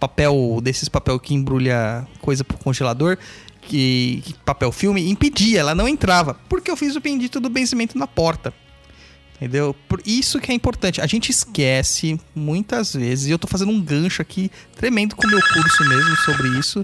[0.01, 3.17] Papel, desses papel que embrulha coisa pro congelador,
[3.61, 6.33] que, que papel filme, impedia, ela não entrava.
[6.49, 8.51] Porque eu fiz o bendito do benzimento na porta.
[9.35, 9.75] Entendeu?
[9.87, 10.99] Por isso que é importante.
[10.99, 15.29] A gente esquece muitas vezes, e eu tô fazendo um gancho aqui tremendo com o
[15.29, 16.83] meu curso mesmo sobre isso.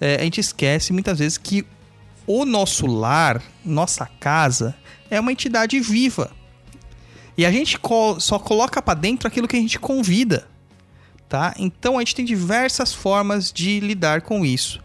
[0.00, 1.64] é, a gente esquece muitas vezes que
[2.26, 4.74] o nosso lar, nossa casa,
[5.10, 6.30] é uma entidade viva.
[7.36, 10.46] E a gente co- só coloca pra dentro aquilo que a gente convida,
[11.34, 11.52] tá?
[11.58, 14.78] Então a gente tem diversas formas de lidar com isso.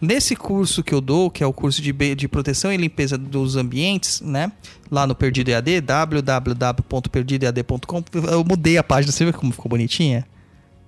[0.00, 3.56] Nesse curso que eu dou, que é o curso de, de proteção e limpeza dos
[3.56, 4.52] ambientes, né?
[4.88, 8.04] Lá no Perdido EAD, www.perdidoead.com.
[8.30, 10.24] Eu mudei a página, você viu como ficou bonitinha?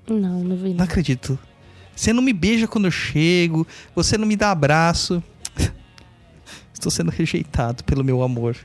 [0.08, 0.68] Não, não vi.
[0.70, 0.84] Não Não.
[0.84, 1.36] acredito.
[1.96, 5.20] Você não me beija quando eu chego, você não me dá abraço.
[6.72, 8.56] Estou sendo rejeitado pelo meu amor.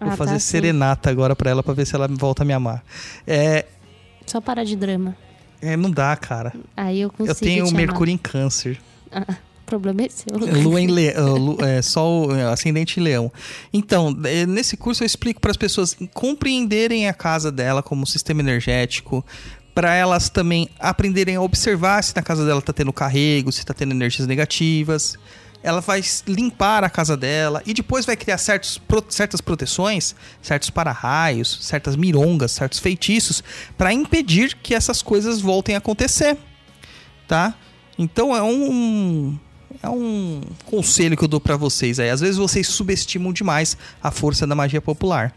[0.00, 2.52] Vou Ah, fazer tá, serenata agora pra ela pra ver se ela volta a me
[2.52, 2.84] amar.
[3.26, 3.66] É,
[4.26, 5.16] Só parar de drama.
[5.62, 6.52] É, não dá, cara.
[6.76, 8.80] Aí eu consigo eu tenho te Mercúrio em Câncer.
[9.10, 9.26] amar.
[9.28, 10.36] Ah, o problema é seu.
[10.36, 13.32] Lua em leão, é, Sol, é, ascendente em leão.
[13.72, 18.06] Então, é, nesse curso eu explico para as pessoas compreenderem a casa dela como um
[18.06, 19.24] sistema energético,
[19.74, 23.72] para elas também aprenderem a observar se na casa dela tá tendo carrego, se tá
[23.72, 25.16] tendo energias negativas.
[25.62, 30.70] Ela vai limpar a casa dela e depois vai criar certos, pro- certas proteções, certos
[30.70, 33.44] para-raios, certas mirongas, certos feitiços
[33.78, 36.36] para impedir que essas coisas voltem a acontecer,
[37.28, 37.54] tá?
[37.98, 39.38] Então é um
[39.82, 42.10] é um conselho que eu dou pra vocês aí.
[42.10, 45.34] Às vezes vocês subestimam demais a força da magia popular.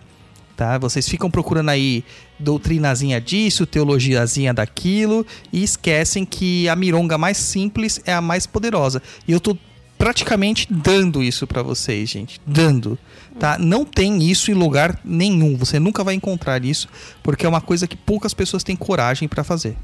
[0.55, 0.77] Tá?
[0.77, 2.01] Vocês ficam procurando aí
[2.39, 9.01] doutrinazinha disso, teologiazinha daquilo e esquecem que a mironga mais simples é a mais poderosa.
[9.27, 9.57] E eu tô
[9.97, 12.97] praticamente dando isso pra vocês, gente, dando,
[13.39, 13.57] tá?
[13.57, 15.55] Não tem isso em lugar nenhum.
[15.57, 16.87] Você nunca vai encontrar isso,
[17.23, 19.75] porque é uma coisa que poucas pessoas têm coragem pra fazer.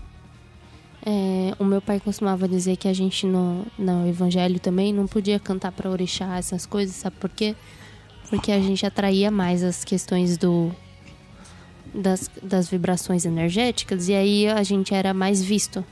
[1.04, 5.40] É, o meu pai costumava dizer que a gente no, no evangelho também não podia
[5.40, 7.56] cantar pra orixá essas coisas, sabe por quê?
[8.30, 10.72] Porque a gente atraía mais as questões do
[11.94, 15.84] das, das vibrações energéticas e aí a gente era mais visto.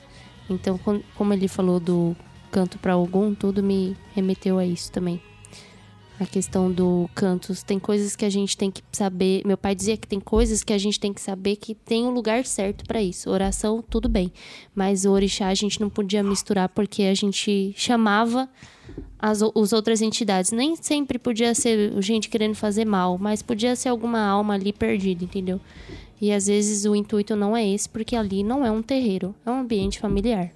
[0.50, 2.16] Então, com- como ele falou do
[2.52, 5.22] canto pra algum, tudo me remeteu a isso também.
[6.20, 9.42] A questão do cantos, tem coisas que a gente tem que saber.
[9.46, 12.10] Meu pai dizia que tem coisas que a gente tem que saber que tem um
[12.10, 13.30] lugar certo pra isso.
[13.30, 14.30] Oração, tudo bem.
[14.76, 18.50] Mas o orixá a gente não podia misturar porque a gente chamava
[19.18, 20.52] as os outras entidades.
[20.52, 25.24] Nem sempre podia ser gente querendo fazer mal, mas podia ser alguma alma ali perdida,
[25.24, 25.62] entendeu?
[26.22, 29.50] E às vezes o intuito não é esse, porque ali não é um terreiro, é
[29.50, 30.52] um ambiente familiar.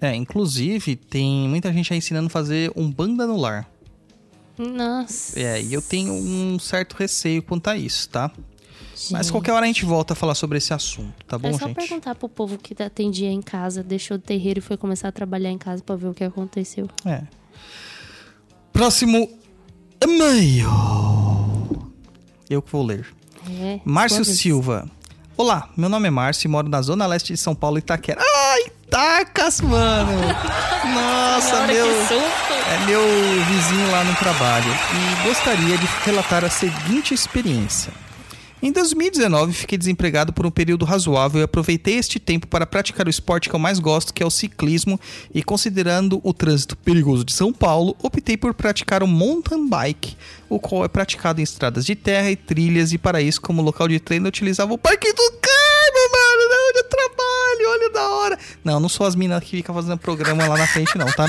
[0.00, 3.68] É, inclusive, tem muita gente aí ensinando a fazer um banda no lar.
[4.58, 5.38] Nossa.
[5.38, 8.30] É, e eu tenho um certo receio quanto a isso, tá?
[9.10, 9.32] Mas gente.
[9.32, 11.74] qualquer hora a gente volta a falar sobre esse assunto, tá bom, É só gente?
[11.74, 15.50] perguntar pro povo que atendia em casa, deixou o terreiro e foi começar a trabalhar
[15.50, 16.88] em casa pra ver o que aconteceu.
[17.04, 17.22] É.
[18.72, 19.28] Próximo
[20.00, 20.68] e-mail.
[22.48, 23.06] Eu que vou ler.
[23.60, 24.24] É, Márcio.
[24.24, 24.88] Silva.
[25.36, 28.20] Olá, meu nome é Márcio e moro na zona leste de São Paulo, Itaquera.
[28.22, 30.12] Ah, Itacas, mano!
[30.94, 31.86] Nossa, meu...
[31.86, 33.00] É meu
[33.44, 37.92] vizinho lá no trabalho e gostaria de relatar a seguinte experiência.
[38.62, 43.10] Em 2019, fiquei desempregado por um período razoável e aproveitei este tempo para praticar o
[43.10, 44.98] esporte que eu mais gosto, que é o ciclismo,
[45.34, 50.16] e considerando o trânsito perigoso de São Paulo, optei por praticar o mountain bike,
[50.48, 53.86] o qual é praticado em estradas de terra e trilhas, e para isso, como local
[53.86, 56.23] de treino, eu utilizava o Parque do Carmo, mano,
[56.84, 58.38] né, trabalho, olha da hora.
[58.62, 61.26] Não, não sou as minas que ficam fazendo programa lá na frente, não, tá?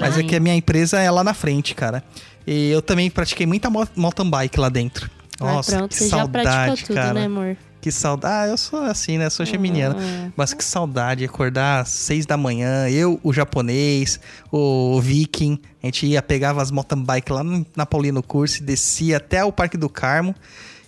[0.00, 2.02] Mas é que a minha empresa é lá na frente, cara.
[2.46, 5.10] E eu também pratiquei muita mo- mountain bike lá dentro.
[5.40, 7.14] Ah, Nossa, pronto, que você já saudade, praticou tudo, cara.
[7.14, 7.56] né, amor?
[7.80, 8.48] Que saudade.
[8.48, 9.28] Ah, eu sou assim, né?
[9.28, 9.96] Sou geminiano.
[9.98, 10.30] Ah.
[10.36, 12.88] Mas que saudade acordar às seis da manhã.
[12.88, 14.18] Eu, o japonês,
[14.50, 15.58] o viking.
[15.82, 17.42] A gente ia, pegava as mountain bike lá
[17.76, 20.34] na Paulino Curso e descia até o Parque do Carmo.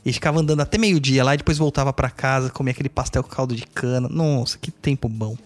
[0.06, 3.28] E ficava andando até meio-dia lá e depois voltava pra casa, comia aquele pastel com
[3.28, 4.08] caldo de cana.
[4.08, 5.36] Nossa, que tempo bom.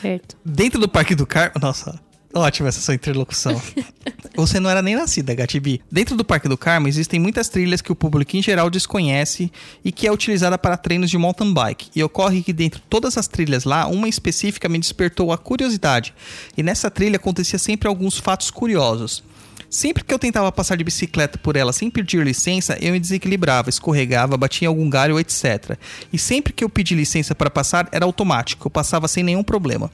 [0.00, 0.36] Certo.
[0.44, 1.54] Dentro do Parque do Carmo.
[1.60, 2.00] Nossa,
[2.32, 3.60] ótima essa sua interlocução.
[4.36, 5.82] Você não era nem nascida, Gatibi.
[5.90, 9.50] Dentro do Parque do Carmo existem muitas trilhas que o público em geral desconhece
[9.84, 11.90] e que é utilizada para treinos de mountain bike.
[11.96, 16.14] E ocorre que dentro de todas as trilhas lá, uma específica me despertou a curiosidade.
[16.56, 19.24] E nessa trilha acontecia sempre alguns fatos curiosos.
[19.68, 23.68] Sempre que eu tentava passar de bicicleta por ela sem pedir licença, eu me desequilibrava,
[23.68, 25.76] escorregava, batia em algum galho, etc.
[26.12, 29.90] E sempre que eu pedi licença para passar, era automático, eu passava sem nenhum problema.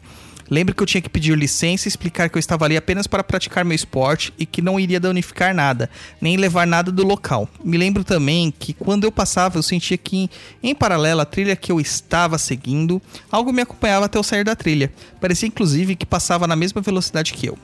[0.50, 3.24] Lembro que eu tinha que pedir licença e explicar que eu estava ali apenas para
[3.24, 5.88] praticar meu esporte e que não iria danificar nada,
[6.20, 7.48] nem levar nada do local.
[7.64, 10.28] Me lembro também que quando eu passava, eu sentia que,
[10.62, 14.54] em paralelo à trilha que eu estava seguindo, algo me acompanhava até eu sair da
[14.54, 14.92] trilha.
[15.18, 17.56] Parecia inclusive que passava na mesma velocidade que eu.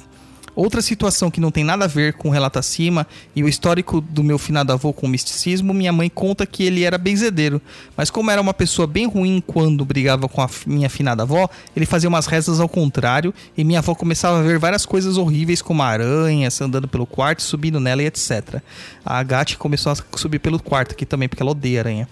[0.55, 4.01] Outra situação que não tem nada a ver com o relato acima e o histórico
[4.01, 7.61] do meu finado avô com o misticismo, minha mãe conta que ele era benzedeiro,
[7.97, 11.87] mas como era uma pessoa bem ruim quando brigava com a minha finada avó, ele
[11.87, 15.83] fazia umas rezas ao contrário e minha avó começava a ver várias coisas horríveis como
[15.83, 18.61] aranhas andando pelo quarto, subindo nela e etc.
[19.05, 22.09] A Gatti começou a subir pelo quarto aqui também, porque ela odeia aranha.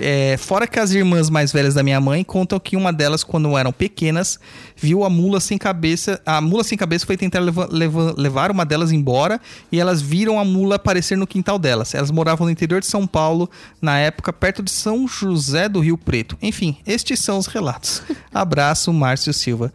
[0.00, 3.56] É, fora que as irmãs mais velhas da minha mãe contam que uma delas, quando
[3.56, 4.38] eram pequenas,
[4.76, 6.20] viu a mula sem cabeça.
[6.26, 9.40] A mula sem cabeça foi tentar leva- leva- levar uma delas embora
[9.70, 11.94] e elas viram a mula aparecer no quintal delas.
[11.94, 13.48] Elas moravam no interior de São Paulo,
[13.80, 16.36] na época, perto de São José do Rio Preto.
[16.42, 18.02] Enfim, estes são os relatos.
[18.34, 19.72] Abraço, Márcio Silva.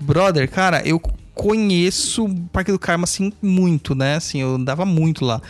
[0.00, 1.00] Brother, cara, eu
[1.34, 4.16] conheço o Parque do Carmo assim muito, né?
[4.16, 5.40] Assim, eu andava muito lá.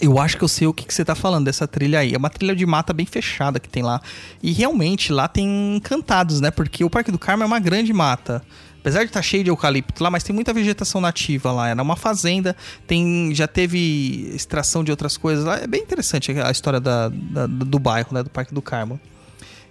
[0.00, 2.14] Eu acho que eu sei o que, que você tá falando dessa trilha aí.
[2.14, 4.00] É uma trilha de mata bem fechada que tem lá.
[4.42, 6.50] E realmente lá tem encantados, né?
[6.50, 8.42] Porque o Parque do Carmo é uma grande mata.
[8.80, 11.68] Apesar de estar cheio de eucalipto lá, mas tem muita vegetação nativa lá.
[11.68, 15.58] Era uma fazenda, tem já teve extração de outras coisas lá.
[15.58, 18.22] É bem interessante a história da, da- do bairro, né?
[18.24, 18.98] Do Parque do Carmo.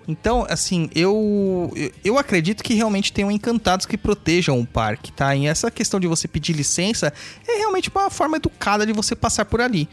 [0.07, 1.73] Então, assim, eu-
[2.05, 5.35] eu acredito que realmente tenham encantados que protejam o parque, tá?
[5.35, 7.11] E essa questão de você pedir licença
[7.47, 9.89] é realmente uma forma educada de você passar por ali,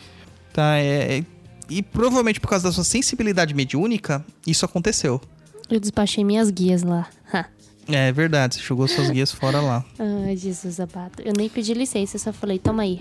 [0.52, 0.78] tá?
[0.78, 1.24] É-
[1.70, 5.20] e provavelmente por causa da sua sensibilidade mediúnica, isso aconteceu.
[5.68, 7.06] Eu despachei minhas guias lá.
[7.32, 7.44] Ha.
[7.90, 9.84] É verdade, você jogou suas guias fora lá.
[9.98, 11.22] Ai, Jesus abado.
[11.24, 13.00] Eu nem pedi licença, eu só falei, toma aí.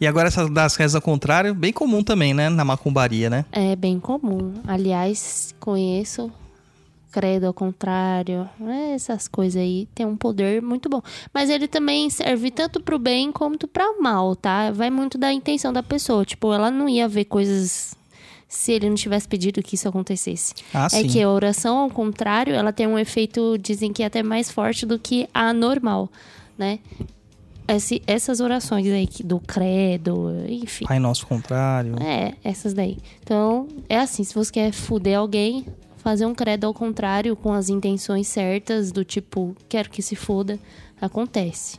[0.00, 2.48] E agora essas das rezas ao contrário, bem comum também, né?
[2.48, 3.44] Na macumbaria, né?
[3.52, 4.54] É bem comum.
[4.66, 6.32] Aliás, conheço
[7.12, 11.02] credo ao contrário, né, essas coisas aí tem um poder muito bom.
[11.32, 14.70] Mas ele também serve tanto pro bem quanto para mal, tá?
[14.70, 16.24] Vai muito da intenção da pessoa.
[16.24, 17.94] Tipo, ela não ia ver coisas
[18.48, 20.54] se ele não tivesse pedido que isso acontecesse.
[20.74, 24.22] Ah, é que a oração ao contrário, ela tem um efeito, dizem que é até
[24.22, 26.08] mais forte do que a normal,
[26.58, 26.78] né?
[27.68, 30.84] Esse- essas orações aí do credo, enfim.
[30.84, 31.94] Pai Nosso contrário.
[32.02, 32.98] É, essas daí.
[33.22, 35.64] Então, é assim, se você quer fuder alguém,
[36.02, 40.58] fazer um credo ao contrário, com as intenções certas, do tipo, quero que se foda,
[41.00, 41.78] acontece.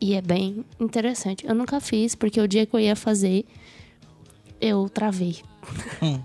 [0.00, 1.46] E é bem interessante.
[1.46, 3.44] Eu nunca fiz, porque o dia que eu ia fazer,
[4.60, 5.36] eu travei.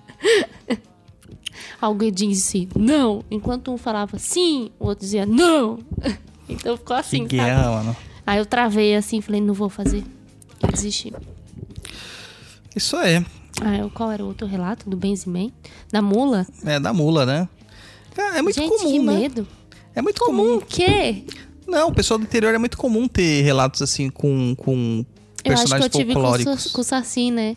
[1.79, 5.79] Alguém disse não, enquanto um falava sim, o outro dizia não.
[6.49, 7.27] Então ficou Que assim, sabe?
[7.27, 7.95] guerra, mano.
[8.25, 10.01] Aí eu travei assim, falei, não vou fazer.
[10.63, 11.13] Eu desisti.
[12.73, 13.25] Isso é.
[13.61, 15.53] Ah, eu- qual era o outro relato do benzimento?
[15.91, 16.45] Da mula?
[16.65, 17.49] É da mula, né?
[18.17, 19.13] É, é muito Gente, comum, que né?
[19.19, 19.47] medo.
[19.95, 20.55] É muito Comum comum.
[20.57, 21.23] o quê?
[21.67, 25.05] Não, o pessoal do interior é muito comum ter relatos assim com, com
[25.43, 26.71] Eu acho que eu personagens tive com, folclóricos.
[26.71, 27.55] Com Saci, né?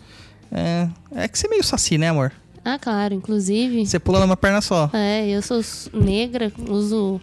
[0.51, 2.33] É, é que você é meio saci, né, amor?
[2.65, 3.87] Ah, claro, inclusive.
[3.87, 4.91] Você pula numa perna só.
[4.93, 5.61] É, eu sou
[5.95, 7.21] negra, uso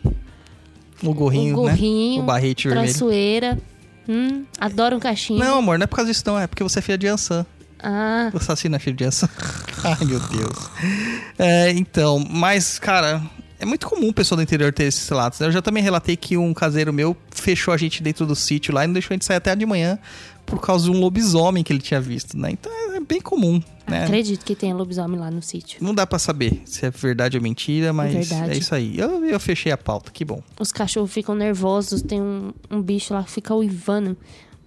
[1.03, 2.23] O gorrinho, o gorrinho, né?
[2.23, 2.87] O barrete vermelho.
[2.87, 3.59] traiçoeira.
[4.07, 5.39] Hum, adoro um cachimbo.
[5.43, 6.39] Não, amor, não é por causa disso não.
[6.39, 7.45] É porque você é filha de Ansan.
[7.79, 8.31] Ah,
[8.69, 9.29] não é filho de Ansan.
[9.83, 10.69] Ai, meu Deus.
[11.37, 13.21] É, então, mas, cara...
[13.59, 15.39] É muito comum o pessoal do interior ter esses relatos.
[15.39, 15.47] né?
[15.47, 18.83] Eu já também relatei que um caseiro meu fechou a gente dentro do sítio lá
[18.83, 19.97] e não deixou a gente sair até de manhã
[20.47, 22.51] por causa de um lobisomem que ele tinha visto, né?
[22.51, 24.05] Então é bem comum, né?
[24.05, 25.83] Acredito que tem lobisomem lá no sítio.
[25.83, 28.51] Não dá pra saber se é verdade ou mentira, mas Verdade.
[28.51, 28.97] é isso aí.
[28.97, 30.41] Eu, eu fechei a pauta, que bom.
[30.57, 34.15] Os cachorros ficam nervosos, tem um, um bicho lá que fica uivando,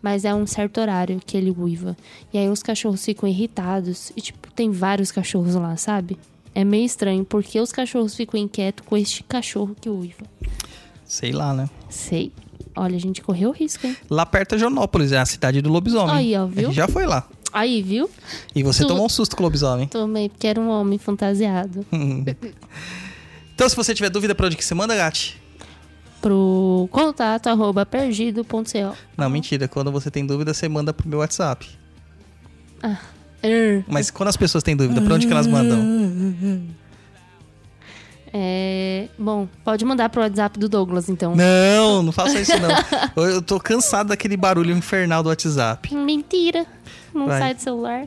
[0.02, 1.96] mas é um certo horário que ele uiva.
[2.32, 4.12] E aí os cachorros ficam irritados.
[4.16, 6.16] E, tipo, tem vários cachorros lá, sabe?
[6.54, 10.24] É meio estranho, porque os cachorros ficam inquietos com este cachorro que uiva.
[11.04, 11.68] Sei lá, né?
[11.88, 12.32] Sei.
[12.76, 13.96] Olha, a gente correu risco, hein?
[14.08, 16.14] Lá perto é Jonópolis, é a cidade do lobisomem.
[16.14, 16.66] Aí, ó, A viu?
[16.66, 17.26] gente já foi lá.
[17.52, 18.08] Aí, viu?
[18.54, 19.88] E você Tu- tomou um susto com o lobisomem.
[19.88, 21.84] Tomei, porque era um homem fantasiado.
[23.54, 25.39] Então, se você tiver dúvida pra onde que você manda, Gati?
[26.20, 28.96] Pro contato arroba perdido.co.
[29.16, 29.66] Não, mentira.
[29.66, 31.66] Quando você tem dúvida, você manda pro meu WhatsApp.
[33.42, 35.78] Er, Mas quando as pessoas têm dúvida, pra onde que elas mandam?
[38.32, 41.34] É, bom, pode mandar pro WhatsApp do Douglas, então.
[41.34, 42.70] Não, não faça isso não.
[43.16, 45.92] Eu, eu tô cansado daquele barulho infernal do WhatsApp.
[45.94, 46.64] Mentira.
[47.12, 47.40] Não Vai.
[47.40, 48.06] sai do celular.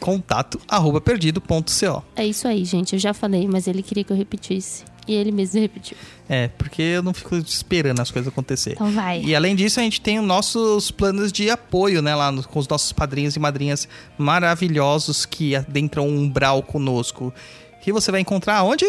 [0.00, 2.02] Contato arroba perdido.co.
[2.16, 2.94] É isso aí, gente.
[2.94, 4.84] Eu já falei, mas ele queria que eu repetisse.
[5.08, 5.96] E ele mesmo repetiu.
[6.28, 8.72] É, porque eu não fico esperando as coisas acontecer.
[8.72, 9.22] Então vai.
[9.22, 12.14] E além disso, a gente tem os nossos planos de apoio, né?
[12.14, 17.32] Lá no- com os nossos padrinhos e madrinhas maravilhosos que adentram um umbral conosco.
[17.80, 18.84] Que você vai encontrar onde?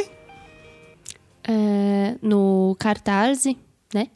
[1.47, 3.57] É, no Cartarse,
[3.93, 4.07] né?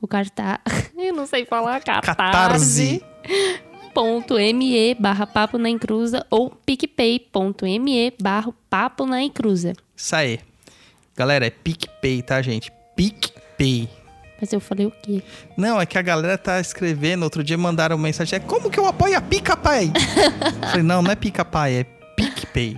[0.00, 0.60] O cartaz.
[0.96, 3.02] Eu não sei falar Catarse.
[4.54, 9.72] .me barra papo na encruza ou picpay.me barra papo na encruza.
[9.96, 10.38] Isso aí.
[11.16, 12.70] Galera, é PicPay, tá, gente?
[12.94, 13.88] PicPay.
[14.38, 15.22] Mas eu falei o quê?
[15.56, 17.22] Não, é que a galera tá escrevendo.
[17.22, 18.36] Outro dia mandaram mensagem.
[18.36, 19.90] É como que eu apoio a Pica Pai?
[20.62, 21.84] Eu Falei, não, não é Pica Pai, é
[22.16, 22.76] PicPay.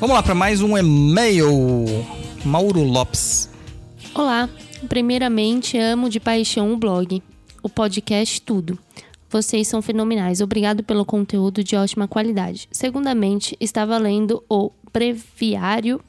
[0.00, 1.48] Vamos lá para mais um e-mail.
[2.44, 3.50] Mauro Lopes.
[4.14, 4.48] Olá,
[4.88, 7.20] primeiramente amo de paixão o blog,
[7.64, 8.78] o podcast tudo.
[9.28, 12.68] Vocês são fenomenais, obrigado pelo conteúdo de ótima qualidade.
[12.70, 16.00] Segundamente, estava lendo o breviário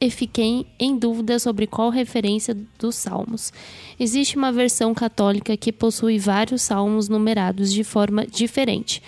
[0.00, 3.52] e fiquei em dúvida sobre qual referência dos salmos.
[4.00, 9.02] Existe uma versão católica que possui vários salmos numerados de forma diferente.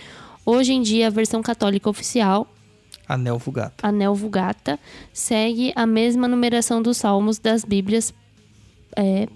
[0.45, 2.47] Hoje em dia, a versão católica oficial
[3.09, 3.87] Anel Vulgata.
[3.87, 4.79] a Neo Vulgata
[5.13, 8.13] segue a mesma numeração dos salmos das Bíblias
[8.95, 9.29] é,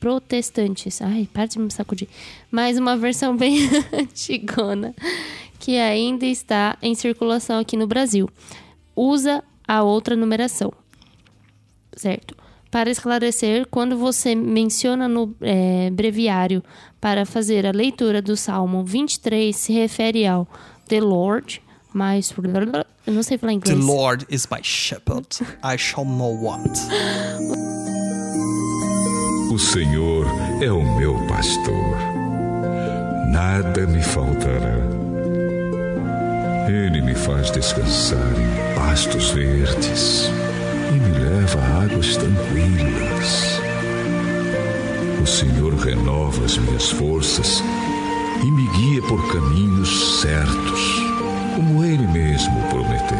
[0.00, 1.02] protestantes.
[1.02, 2.08] Ai, para de me sacudir.
[2.50, 3.58] Mas uma versão bem
[3.92, 4.94] antigona,
[5.58, 8.28] que ainda está em circulação aqui no Brasil.
[8.96, 10.72] Usa a outra numeração.
[11.96, 12.34] Certo?
[12.70, 16.62] Para esclarecer, quando você menciona no é, breviário
[17.00, 20.48] para fazer a leitura do Salmo 23, se refere ao
[20.88, 21.62] The Lord,
[21.96, 22.34] mais.
[23.06, 23.78] Eu não sei falar The inglês.
[23.78, 25.26] Lord is my shepherd,
[25.62, 26.78] I shall not want.
[29.52, 30.26] O Senhor
[30.60, 31.96] é o meu pastor,
[33.30, 34.74] nada me faltará.
[36.68, 40.30] Ele me faz descansar em pastos verdes
[40.90, 43.60] e me leva a águas tranquilas.
[45.22, 47.62] O Senhor renova as minhas forças
[48.42, 51.00] e me guia por caminhos certos,
[51.54, 53.18] como Ele mesmo prometeu.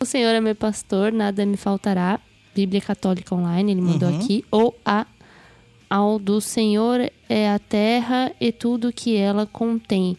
[0.00, 2.20] O Senhor é meu pastor, nada me faltará.
[2.54, 4.44] Bíblia Católica Online, ele mandou aqui.
[4.50, 5.06] Ou a
[5.90, 10.16] ao do Senhor é a terra e tudo que ela contém,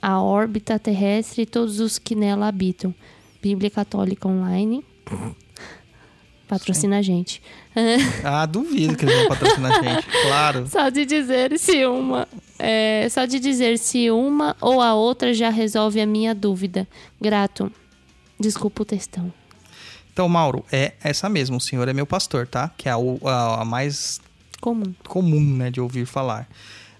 [0.00, 2.94] a órbita terrestre e todos os que nela habitam.
[3.42, 4.84] Bíblia Católica Online.
[6.50, 7.40] Patrocina a gente.
[8.24, 10.06] Ah, duvido que eles vão patrocinar a gente.
[10.26, 10.66] Claro.
[10.68, 12.26] Só de dizer se uma.
[12.58, 16.88] é, só de dizer se uma ou a outra já resolve a minha dúvida.
[17.20, 17.70] Grato.
[18.38, 19.32] Desculpa o textão.
[20.12, 21.58] Então, Mauro, é essa mesmo.
[21.58, 22.70] O Senhor é meu pastor, tá?
[22.76, 24.20] Que é a, a- a mais
[24.60, 24.92] Comum.
[25.06, 26.48] comum, né, de ouvir falar.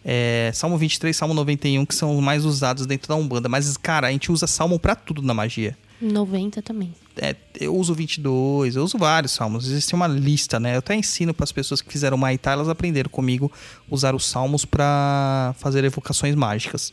[0.05, 3.49] É, Salmo 23, Salmo 91, que são os mais usados dentro da Umbanda.
[3.49, 5.77] Mas, cara, a gente usa Salmo pra tudo na magia.
[6.01, 6.95] 90 também.
[7.17, 9.67] É, eu uso 22, eu uso vários salmos.
[9.67, 10.75] Existe uma lista, né?
[10.75, 13.51] Eu até ensino para as pessoas que fizeram Maitá, elas aprenderam comigo
[13.91, 16.93] usar os salmos para fazer evocações mágicas.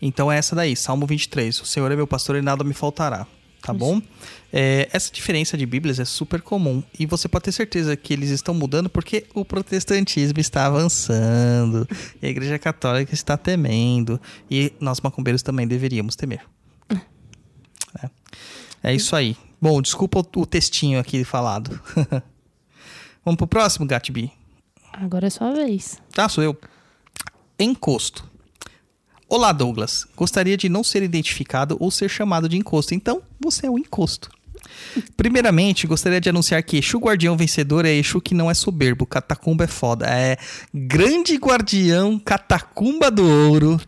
[0.00, 1.60] Então é essa daí, Salmo 23.
[1.60, 3.26] O Senhor é meu pastor e nada me faltará.
[3.60, 4.00] Tá bom?
[4.52, 8.30] É, essa diferença de Bíblias é super comum e você pode ter certeza que eles
[8.30, 11.86] estão mudando porque o protestantismo está avançando
[12.22, 16.40] e a Igreja Católica está temendo e nós macumbeiros também deveríamos temer.
[18.82, 18.94] É.
[18.94, 19.36] Isso aí.
[19.60, 21.80] Bom, desculpa o, o textinho aqui falado.
[23.24, 24.32] Vamos pro próximo, Gatbi.
[24.92, 26.00] Agora é sua vez.
[26.12, 26.56] Tá, sou eu.
[27.58, 28.28] Encosto.
[29.28, 30.06] Olá, Douglas.
[30.16, 32.94] Gostaria de não ser identificado ou ser chamado de encosto.
[32.94, 34.30] Então, você é um encosto.
[35.16, 39.06] Primeiramente, gostaria de anunciar que Exu Guardião Vencedor é Exu que não é soberbo.
[39.06, 40.06] Catacumba é foda.
[40.06, 40.38] É
[40.72, 43.80] grande guardião Catacumba do Ouro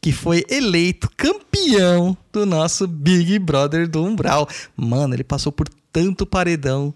[0.00, 4.48] que foi eleito campeão do nosso Big Brother do Umbral.
[4.76, 6.94] Mano, ele passou por tanto paredão,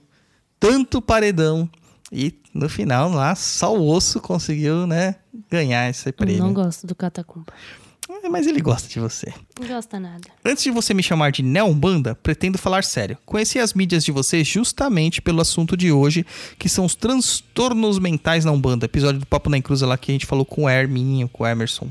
[0.60, 1.68] tanto paredão.
[2.12, 5.16] E no final lá, só o osso conseguiu, né,
[5.50, 6.42] ganhar esse Eu prêmio.
[6.44, 7.52] não gosto do Catacumba.
[8.30, 9.32] Mas ele gosta de você.
[9.60, 10.28] Não gosta nada.
[10.44, 13.18] Antes de você me chamar de Neombanda, pretendo falar sério.
[13.26, 16.24] Conheci as mídias de vocês justamente pelo assunto de hoje,
[16.58, 18.86] que são os transtornos mentais na Umbanda.
[18.86, 21.46] Episódio do Papo na Encruza lá que a gente falou com o Herminho, com o
[21.46, 21.88] Emerson.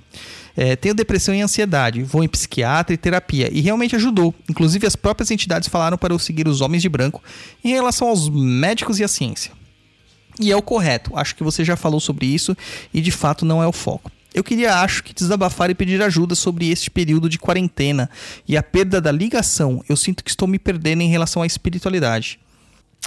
[0.56, 4.34] É, tenho depressão e ansiedade, vou em psiquiatra e terapia, e realmente ajudou.
[4.50, 7.24] Inclusive, as próprias entidades falaram para eu seguir os homens de branco
[7.64, 9.52] em relação aos médicos e à ciência.
[10.40, 11.12] E é o correto.
[11.16, 12.56] Acho que você já falou sobre isso
[12.94, 14.12] e de fato não é o foco.
[14.34, 18.10] Eu queria, acho que, desabafar e pedir ajuda sobre este período de quarentena
[18.48, 19.84] e a perda da ligação.
[19.90, 22.40] Eu sinto que estou me perdendo em relação à espiritualidade.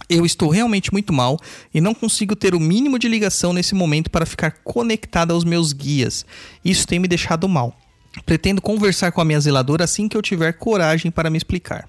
[0.08, 1.38] Eu estou realmente muito mal
[1.72, 5.72] e não consigo ter o mínimo de ligação nesse momento para ficar conectada aos meus
[5.72, 6.26] guias.
[6.64, 7.74] Isso tem me deixado mal.
[8.26, 11.88] Pretendo conversar com a minha zeladora assim que eu tiver coragem para me explicar.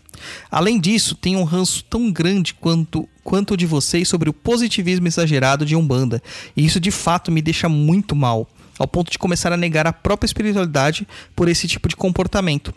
[0.49, 5.65] Além disso, tenho um ranço tão grande quanto quanto de vocês sobre o positivismo exagerado
[5.65, 6.21] de Umbanda,
[6.55, 8.47] e isso de fato me deixa muito mal,
[8.77, 12.73] ao ponto de começar a negar a própria espiritualidade por esse tipo de comportamento.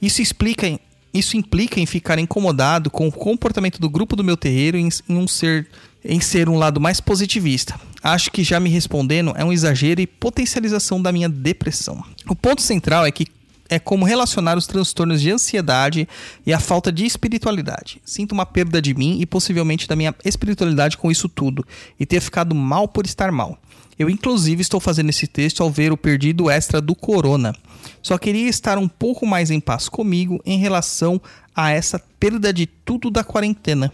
[0.00, 0.78] Isso explica
[1.12, 5.16] isso implica em ficar incomodado com o comportamento do grupo do meu terreiro em, em
[5.16, 5.66] um ser
[6.02, 7.78] em ser um lado mais positivista.
[8.02, 12.02] Acho que já me respondendo é um exagero e potencialização da minha depressão.
[12.28, 13.26] O ponto central é que
[13.68, 16.08] é como relacionar os transtornos de ansiedade
[16.44, 18.00] e a falta de espiritualidade.
[18.04, 21.64] Sinto uma perda de mim e possivelmente da minha espiritualidade com isso tudo
[21.98, 23.58] e ter ficado mal por estar mal.
[24.00, 27.54] Eu, inclusive, estou fazendo esse texto ao ver o perdido extra do Corona.
[28.00, 31.20] Só queria estar um pouco mais em paz comigo em relação
[31.54, 33.92] a essa perda de tudo da quarentena.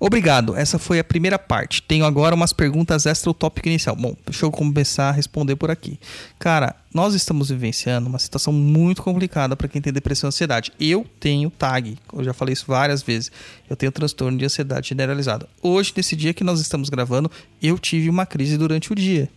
[0.00, 1.80] Obrigado, essa foi a primeira parte.
[1.80, 3.94] Tenho agora umas perguntas extra ao tópico inicial.
[3.94, 5.96] Bom, deixa eu começar a responder por aqui.
[6.40, 10.72] Cara, nós estamos vivenciando uma situação muito complicada para quem tem depressão e ansiedade.
[10.80, 13.30] Eu tenho TAG, eu já falei isso várias vezes.
[13.70, 15.48] Eu tenho transtorno de ansiedade generalizada.
[15.62, 17.30] Hoje, nesse dia que nós estamos gravando,
[17.62, 19.30] eu tive uma crise durante o dia.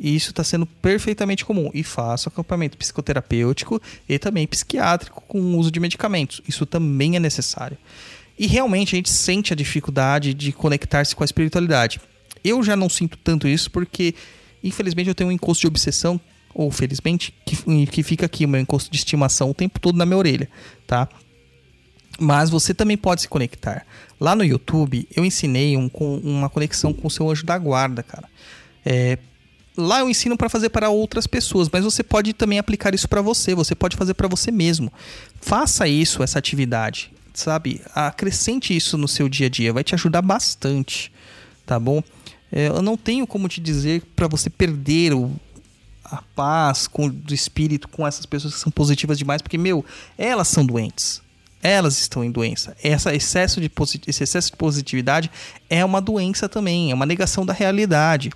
[0.00, 1.70] E isso está sendo perfeitamente comum.
[1.74, 6.40] E faço acompanhamento psicoterapêutico e também psiquiátrico com o uso de medicamentos.
[6.48, 7.76] Isso também é necessário.
[8.38, 12.00] E realmente a gente sente a dificuldade de conectar-se com a espiritualidade.
[12.42, 14.14] Eu já não sinto tanto isso porque,
[14.64, 16.18] infelizmente, eu tenho um encosto de obsessão,
[16.54, 20.06] ou felizmente, que, que fica aqui, o meu encosto de estimação o tempo todo na
[20.06, 20.48] minha orelha,
[20.86, 21.06] tá?
[22.18, 23.86] Mas você também pode se conectar.
[24.18, 25.90] Lá no YouTube, eu ensinei um,
[26.22, 28.28] uma conexão com o seu anjo da guarda, cara.
[28.84, 29.18] É,
[29.76, 33.22] lá eu ensino para fazer para outras pessoas, mas você pode também aplicar isso para
[33.22, 34.92] você, você pode fazer para você mesmo.
[35.40, 37.80] Faça isso, essa atividade, sabe?
[37.94, 41.12] Acrescente isso no seu dia a dia, vai te ajudar bastante,
[41.64, 42.02] tá bom?
[42.52, 45.30] É, eu não tenho como te dizer para você perder o,
[46.04, 49.84] a paz com do espírito com essas pessoas que são positivas demais, porque meu,
[50.18, 51.22] elas são doentes.
[51.62, 52.74] Elas estão em doença.
[52.82, 53.70] Essa excesso de
[54.06, 55.30] esse excesso de positividade
[55.68, 58.30] é uma doença também, é uma negação da realidade.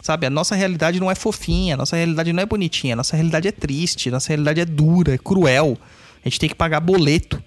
[0.00, 3.16] Sabe, a nossa realidade não é fofinha, a nossa realidade não é bonitinha, a nossa
[3.16, 5.76] realidade é triste, a nossa realidade é dura, é cruel.
[6.24, 7.42] A gente tem que pagar boleto,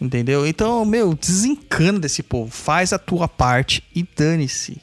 [0.00, 0.46] entendeu?
[0.46, 4.80] Então, meu, desencana desse povo, faz a tua parte e dane-se.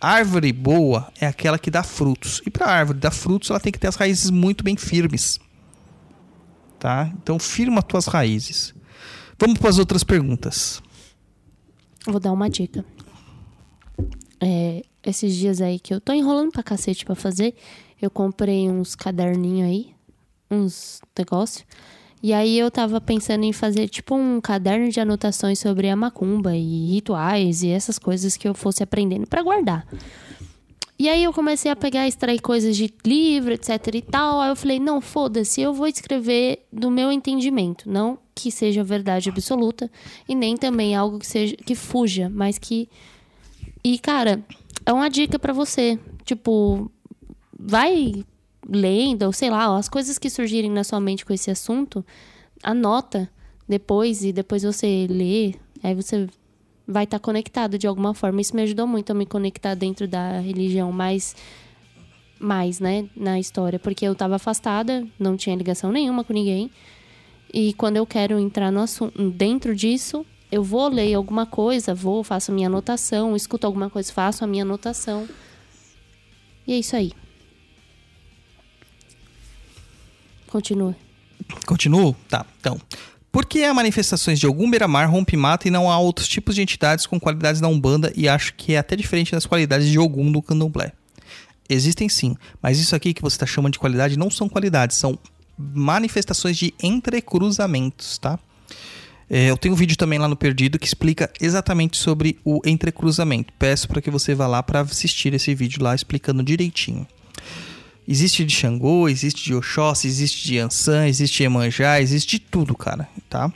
[0.00, 2.40] Árvore boa é aquela que dá frutos.
[2.46, 5.38] E para árvore dar frutos, ela tem que ter as raízes muito bem firmes.
[6.78, 7.12] Tá?
[7.22, 8.74] Então, firma as tuas raízes.
[9.38, 10.82] Vamos para as outras perguntas.
[12.06, 12.84] Vou dar uma dica.
[14.40, 17.54] É, esses dias aí que eu tô enrolando pra cacete pra fazer,
[18.00, 19.94] eu comprei uns caderninhos aí,
[20.50, 21.64] uns negócios.
[22.22, 26.54] E aí eu tava pensando em fazer tipo um caderno de anotações sobre a macumba
[26.54, 29.86] e rituais e essas coisas que eu fosse aprendendo pra guardar.
[30.98, 34.38] E aí eu comecei a pegar, extrair coisas de livro, etc e tal.
[34.38, 37.90] Aí eu falei, não, foda-se, eu vou escrever do meu entendimento.
[37.90, 39.90] Não que seja verdade absoluta
[40.28, 42.86] e nem também algo que seja que fuja, mas que
[43.82, 44.44] e cara,
[44.90, 46.90] é uma dica pra você, tipo,
[47.58, 48.24] vai
[48.68, 52.04] lendo, ou sei lá, as coisas que surgirem na sua mente com esse assunto,
[52.62, 53.30] anota
[53.68, 56.28] depois e depois você lê, aí você
[56.86, 58.40] vai estar conectado de alguma forma.
[58.40, 61.36] Isso me ajudou muito a me conectar dentro da religião mais
[62.42, 66.70] mais, né, na história, porque eu tava afastada, não tinha ligação nenhuma com ninguém.
[67.52, 72.24] E quando eu quero entrar no assunto, dentro disso, eu vou ler alguma coisa, vou,
[72.24, 75.28] faço minha anotação, escuto alguma coisa, faço a minha anotação.
[76.66, 77.12] E é isso aí.
[80.46, 80.96] Continua.
[81.66, 82.16] Continuo?
[82.28, 82.80] Tá, então.
[83.32, 87.06] Por que há manifestações de algum beira-mar, rompe-mata e não há outros tipos de entidades
[87.06, 90.42] com qualidades da Umbanda e acho que é até diferente das qualidades de Ogum do
[90.42, 90.92] Candomblé?
[91.68, 95.16] Existem sim, mas isso aqui que você está chamando de qualidade não são qualidades, são
[95.56, 98.40] manifestações de entrecruzamentos, tá?
[99.30, 103.52] É, eu tenho um vídeo também lá no Perdido que explica exatamente sobre o entrecruzamento.
[103.56, 107.06] Peço para que você vá lá para assistir esse vídeo lá explicando direitinho.
[108.08, 112.74] Existe de Xangô, existe de Oxóssi, existe de Ansan, existe de Emanjá, existe de tudo,
[112.74, 113.52] cara, tá?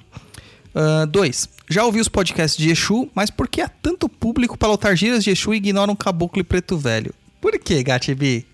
[0.73, 4.69] Ah, dois, já ouvi os podcasts de Exu, mas por que há tanto público para
[4.69, 7.13] lotar giras de Exu e ignoram Caboclo e Preto Velho?
[7.41, 8.47] Por que, Gatibi?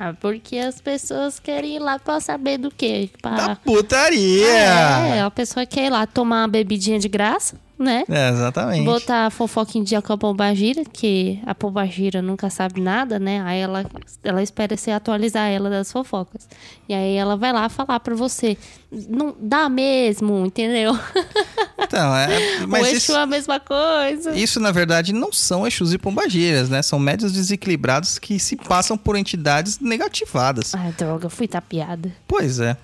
[0.00, 3.10] Ah, porque as pessoas querem ir lá pra saber do quê?
[3.22, 3.56] Da Pra...
[3.56, 4.46] putaria!
[4.46, 8.04] É, a pessoa quer ir lá tomar uma bebidinha de graça, né?
[8.08, 8.84] É, exatamente.
[8.84, 13.40] Botar a fofoca em dia com a pombagira, que a pombagira nunca sabe nada, né?
[13.44, 13.84] Aí ela,
[14.24, 16.48] ela espera você atualizar ela das fofocas.
[16.88, 18.56] E aí ela vai lá falar pra você.
[18.90, 20.98] Não dá mesmo, entendeu?
[21.80, 24.34] Então, é, o mas Exu isso, é a mesma coisa.
[24.36, 26.82] isso, na verdade, não são Exus e Pombagiras, né?
[26.82, 30.74] São médios desequilibrados que se passam por entidades negativadas.
[30.74, 32.12] Ai, droga, fui tapeada.
[32.26, 32.76] Pois é.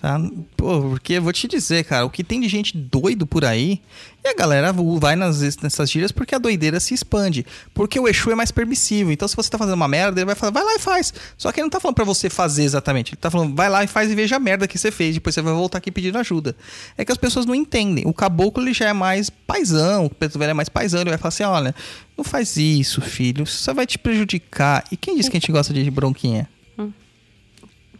[0.00, 0.16] Tá?
[0.56, 3.82] Pô, porque eu vou te dizer, cara, o que tem de gente doido por aí,
[4.24, 7.44] e a galera vai nas, nessas gírias porque a doideira se expande.
[7.74, 9.10] Porque o Exu é mais permissivo.
[9.10, 11.12] Então, se você tá fazendo uma merda, ele vai falar, vai lá e faz.
[11.36, 13.10] Só que ele não tá falando pra você fazer exatamente.
[13.10, 15.14] Ele tá falando, vai lá e faz e veja a merda que você fez.
[15.14, 16.54] Depois você vai voltar aqui pedindo ajuda.
[16.96, 18.06] É que as pessoas não entendem.
[18.06, 20.06] O caboclo, ele já é mais paisão.
[20.06, 21.00] O preto velho é mais paisão.
[21.00, 21.74] Ele vai falar assim, olha,
[22.16, 23.42] não faz isso, filho.
[23.42, 24.84] Isso só vai te prejudicar.
[24.92, 26.48] E quem disse que a gente gosta de bronquinha?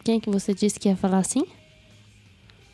[0.01, 1.43] Quem é que você disse que ia falar assim?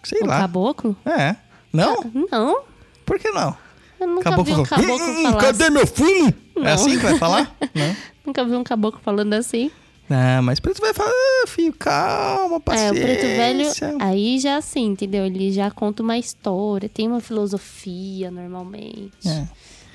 [0.05, 0.39] Sei um lá.
[0.39, 0.95] caboclo?
[1.05, 1.35] É.
[1.73, 1.97] Não?
[2.31, 2.63] Não,
[3.05, 3.55] Por que não?
[3.99, 5.73] eu nunca Caboclo vi um caboclo "Hum, falar cadê assim.
[5.73, 6.33] meu fumo?
[6.57, 6.71] É Não.
[6.71, 7.55] assim que vai falar?
[7.75, 7.95] não.
[8.25, 9.69] Nunca vi um caboclo falando assim.
[10.09, 12.91] Ah, mas preto vai falar, ah, filho, calma, É, paciência.
[12.91, 13.67] o preto velho,
[13.99, 15.25] aí já assim, entendeu?
[15.25, 19.47] Ele já conta uma história, tem uma filosofia normalmente, É.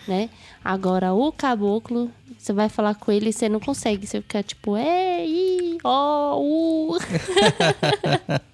[0.09, 0.29] né?
[0.65, 4.05] Agora, o caboclo, você vai falar com ele e você não consegue.
[4.07, 6.99] Você fica tipo, é, i, ó, u.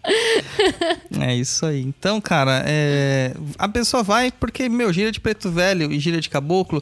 [1.27, 1.83] É isso aí.
[1.83, 6.29] Então, cara, é, a pessoa vai porque, meu, gira de preto velho e gira de
[6.31, 6.81] caboclo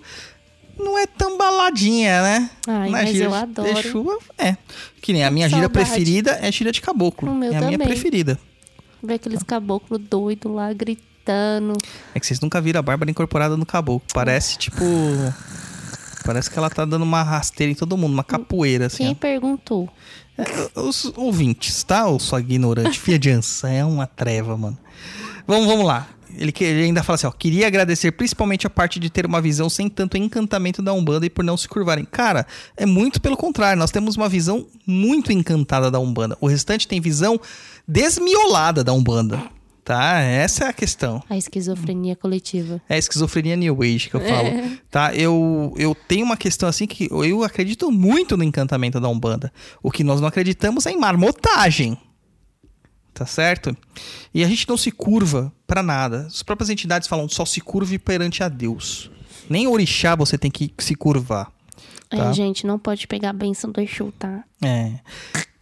[0.79, 2.51] não é tão baladinha, né?
[2.67, 3.79] Ai, Na mas eu de adoro.
[3.79, 4.57] Exu, é.
[5.01, 5.87] Que nem a minha gira Saudade.
[5.87, 7.31] preferida é gira de caboclo.
[7.31, 7.87] O meu é a minha também.
[7.87, 8.39] preferida.
[9.03, 11.73] Vê aqueles caboclos doidos lá gritando.
[12.15, 14.07] É que vocês nunca viram a Bárbara incorporada no caboclo.
[14.13, 14.85] Parece tipo.
[16.25, 19.05] Parece que ela tá dando uma rasteira em todo mundo, uma capoeira, assim.
[19.05, 19.15] Quem ó.
[19.15, 19.89] perguntou?
[20.37, 22.07] É, Os ouvintes, tá?
[22.07, 24.79] Ou só ignorante, filha de ança, é uma treva, mano.
[25.47, 26.09] Vamos, vamos lá.
[26.37, 27.31] Ele, ele ainda fala assim, ó.
[27.31, 31.31] Queria agradecer principalmente a parte de ter uma visão sem tanto encantamento da Umbanda e
[31.31, 32.05] por não se curvarem.
[32.05, 33.79] Cara, é muito pelo contrário.
[33.79, 36.37] Nós temos uma visão muito encantada da Umbanda.
[36.41, 37.41] O restante tem visão
[37.87, 39.43] desmiolada da Umbanda.
[39.85, 40.19] Tá?
[40.21, 41.23] Essa é a questão.
[41.29, 42.81] A esquizofrenia coletiva.
[42.89, 44.49] É a esquizofrenia New Age que eu falo.
[44.91, 45.15] Tá?
[45.15, 49.53] Eu, eu tenho uma questão assim que eu acredito muito no encantamento da Umbanda.
[49.83, 51.99] O que nós não acreditamos é em marmotagem.
[53.13, 53.77] Tá certo?
[54.33, 56.27] E a gente não se curva pra nada.
[56.27, 59.11] As próprias entidades falam só se curve perante a Deus.
[59.51, 61.53] Nem orixá você tem que se curvar.
[62.09, 62.31] Tá.
[62.31, 64.45] É, gente, não pode pegar a benção do Exu, tá?
[64.63, 64.95] É.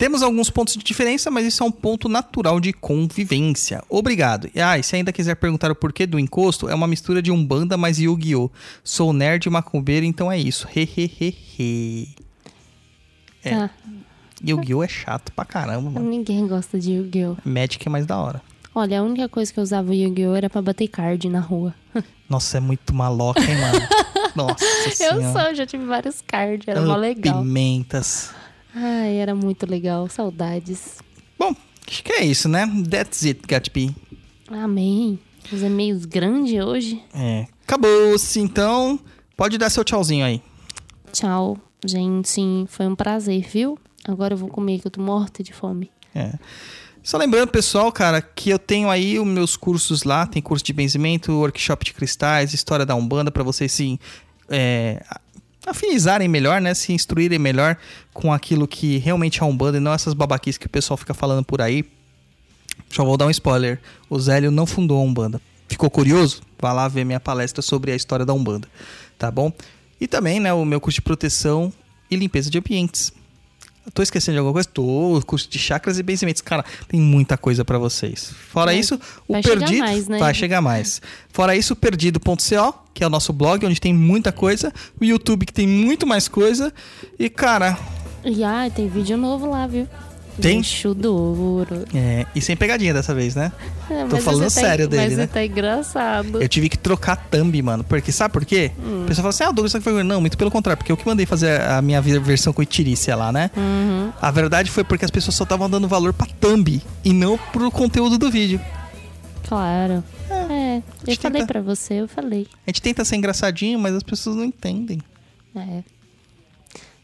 [0.02, 3.84] Temos alguns pontos de diferença, mas isso é um ponto natural de convivência.
[3.88, 4.50] Obrigado.
[4.52, 7.30] E, Ah, e se ainda quiser perguntar o porquê do encosto, é uma mistura de
[7.30, 8.50] Umbanda mais Yu-Gi-Oh!
[8.82, 10.66] Sou nerd macumbeiro, então é isso.
[10.74, 12.08] Hehehehe.
[13.44, 13.50] É.
[13.50, 13.70] Tá.
[14.44, 14.82] Yu-Gi-Oh!
[14.82, 16.10] é chato pra caramba, mano.
[16.10, 17.36] Ninguém gosta de Yu-Gi-Oh!
[17.44, 18.42] Magic é mais da hora.
[18.74, 20.34] Olha, a única coisa que eu usava o Yu-Gi-Oh!
[20.34, 21.72] era pra bater card na rua.
[22.28, 23.86] Nossa, é muito maloca, hein, mano?
[24.34, 25.32] Nossa Eu senhora.
[25.32, 27.40] sou, já tive vários cards, era mó Ah, legal.
[27.40, 28.34] Pimentas.
[28.74, 30.98] Ai, era muito legal, saudades.
[31.38, 31.54] Bom,
[31.86, 32.66] acho que é isso, né?
[32.88, 33.94] That's it, Gatsby.
[34.48, 35.18] Amém.
[35.52, 37.02] Os e-mails grandes hoje.
[37.14, 37.46] É.
[37.66, 38.98] Acabou-se, então.
[39.36, 40.42] Pode dar seu tchauzinho aí.
[41.12, 42.40] Tchau, gente.
[42.68, 43.78] Foi um prazer, viu?
[44.04, 45.90] Agora eu vou comer, que eu tô morta de fome.
[46.14, 46.32] É.
[47.02, 50.72] Só lembrando, pessoal, cara, que eu tenho aí os meus cursos lá, tem curso de
[50.72, 53.98] benzimento, workshop de cristais, história da Umbanda, pra vocês se
[54.48, 55.04] é,
[55.66, 56.74] afinizarem melhor, né?
[56.74, 57.76] Se instruírem melhor
[58.12, 61.14] com aquilo que realmente é a Umbanda e não essas babaquices que o pessoal fica
[61.14, 61.84] falando por aí.
[62.90, 63.80] Já vou dar um spoiler.
[64.08, 65.40] O Zélio não fundou a Umbanda.
[65.68, 66.42] Ficou curioso?
[66.58, 68.68] Vá lá ver minha palestra sobre a história da Umbanda,
[69.18, 69.52] tá bom?
[70.00, 71.72] E também, né, o meu curso de proteção
[72.10, 73.12] e limpeza de ambientes.
[73.92, 74.68] Tô esquecendo de alguma coisa?
[74.72, 75.20] Tô.
[75.26, 76.40] Curso de chakras e benzimentos.
[76.40, 78.32] Cara, tem muita coisa pra vocês.
[78.50, 78.94] Fora Vai- isso,
[79.26, 79.78] o vai chegar Perdido.
[79.80, 80.18] mais, né?
[80.18, 81.02] Vai chegar mais.
[81.32, 84.72] Fora isso, o Perdido.co, que é o nosso blog, onde tem muita coisa.
[85.00, 86.72] O YouTube, que tem muito mais coisa.
[87.18, 87.76] E, cara,
[88.24, 89.88] E ah, tem vídeo novo lá, viu?
[90.40, 90.60] Tem?
[90.60, 91.84] Bicho duro.
[91.94, 92.24] é.
[92.34, 93.52] E sem pegadinha dessa vez, né?
[93.90, 95.22] É, Tô mas falando tá- sério dele, Mas né?
[95.26, 96.42] você tá engraçado.
[96.42, 97.84] Eu tive que trocar thumb, mano.
[97.84, 98.72] Porque, sabe por quê?
[98.78, 99.02] Hum.
[99.02, 100.02] O pessoal fala assim, ah, o Douglas foi.
[100.02, 103.14] Não, muito pelo contrário, porque eu que mandei fazer a minha ver- versão com itirícia
[103.14, 103.50] lá, né?
[103.56, 104.10] Uhum.
[104.20, 107.70] A verdade foi porque as pessoas só estavam dando valor pra thumb e não pro
[107.70, 108.60] conteúdo do vídeo.
[109.46, 110.02] Claro.
[110.30, 112.46] É, eu gente falei tenta- pra você, eu falei.
[112.66, 114.98] A gente tenta ser engraçadinho, mas as pessoas não entendem.
[115.54, 115.82] É.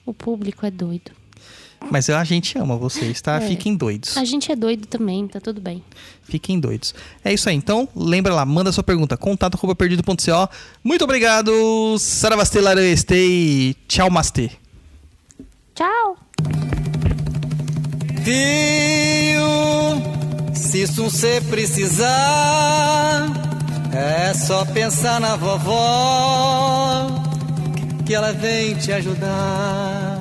[0.07, 1.11] O público é doido.
[1.91, 3.37] Mas a gente ama vocês, tá?
[3.37, 3.49] É.
[3.49, 4.17] Fiquem doidos.
[4.17, 5.83] A gente é doido também, tá tudo bem.
[6.23, 6.95] Fiquem doidos.
[7.25, 7.89] É isso aí, então.
[7.95, 9.17] Lembra lá, manda sua pergunta.
[9.17, 10.49] Contato perdido.co.
[10.85, 11.53] Muito obrigado.
[11.99, 13.75] Saravastê, larestei.
[13.87, 14.51] Tchau, mastê.
[15.75, 16.17] Tchau!
[18.25, 19.49] Filho,
[20.53, 22.09] se isso você precisar,
[23.93, 27.07] é só pensar na vovó,
[28.05, 30.18] que ela vem te ajudar.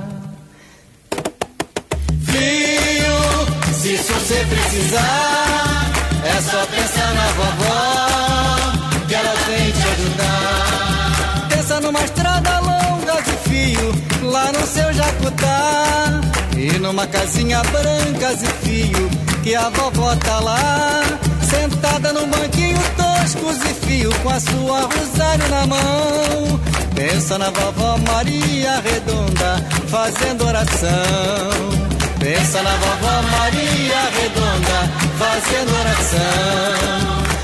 [2.37, 5.91] Filho, se você precisar,
[6.23, 11.47] é só pensar na vovó, que ela vem te ajudar.
[11.49, 16.21] Pensa numa estrada longa de fio, lá no seu Jacutá.
[16.55, 19.09] E numa casinha branca de fio,
[19.43, 21.01] que a vovó tá lá.
[21.49, 26.59] Sentada num banquinho tosco de fio, com a sua rosário na mão.
[26.93, 31.96] Pensa na vovó Maria Redonda, fazendo oração.
[32.27, 34.79] Pensa na vovó Maria Redonda,
[35.17, 37.36] fazendo oração.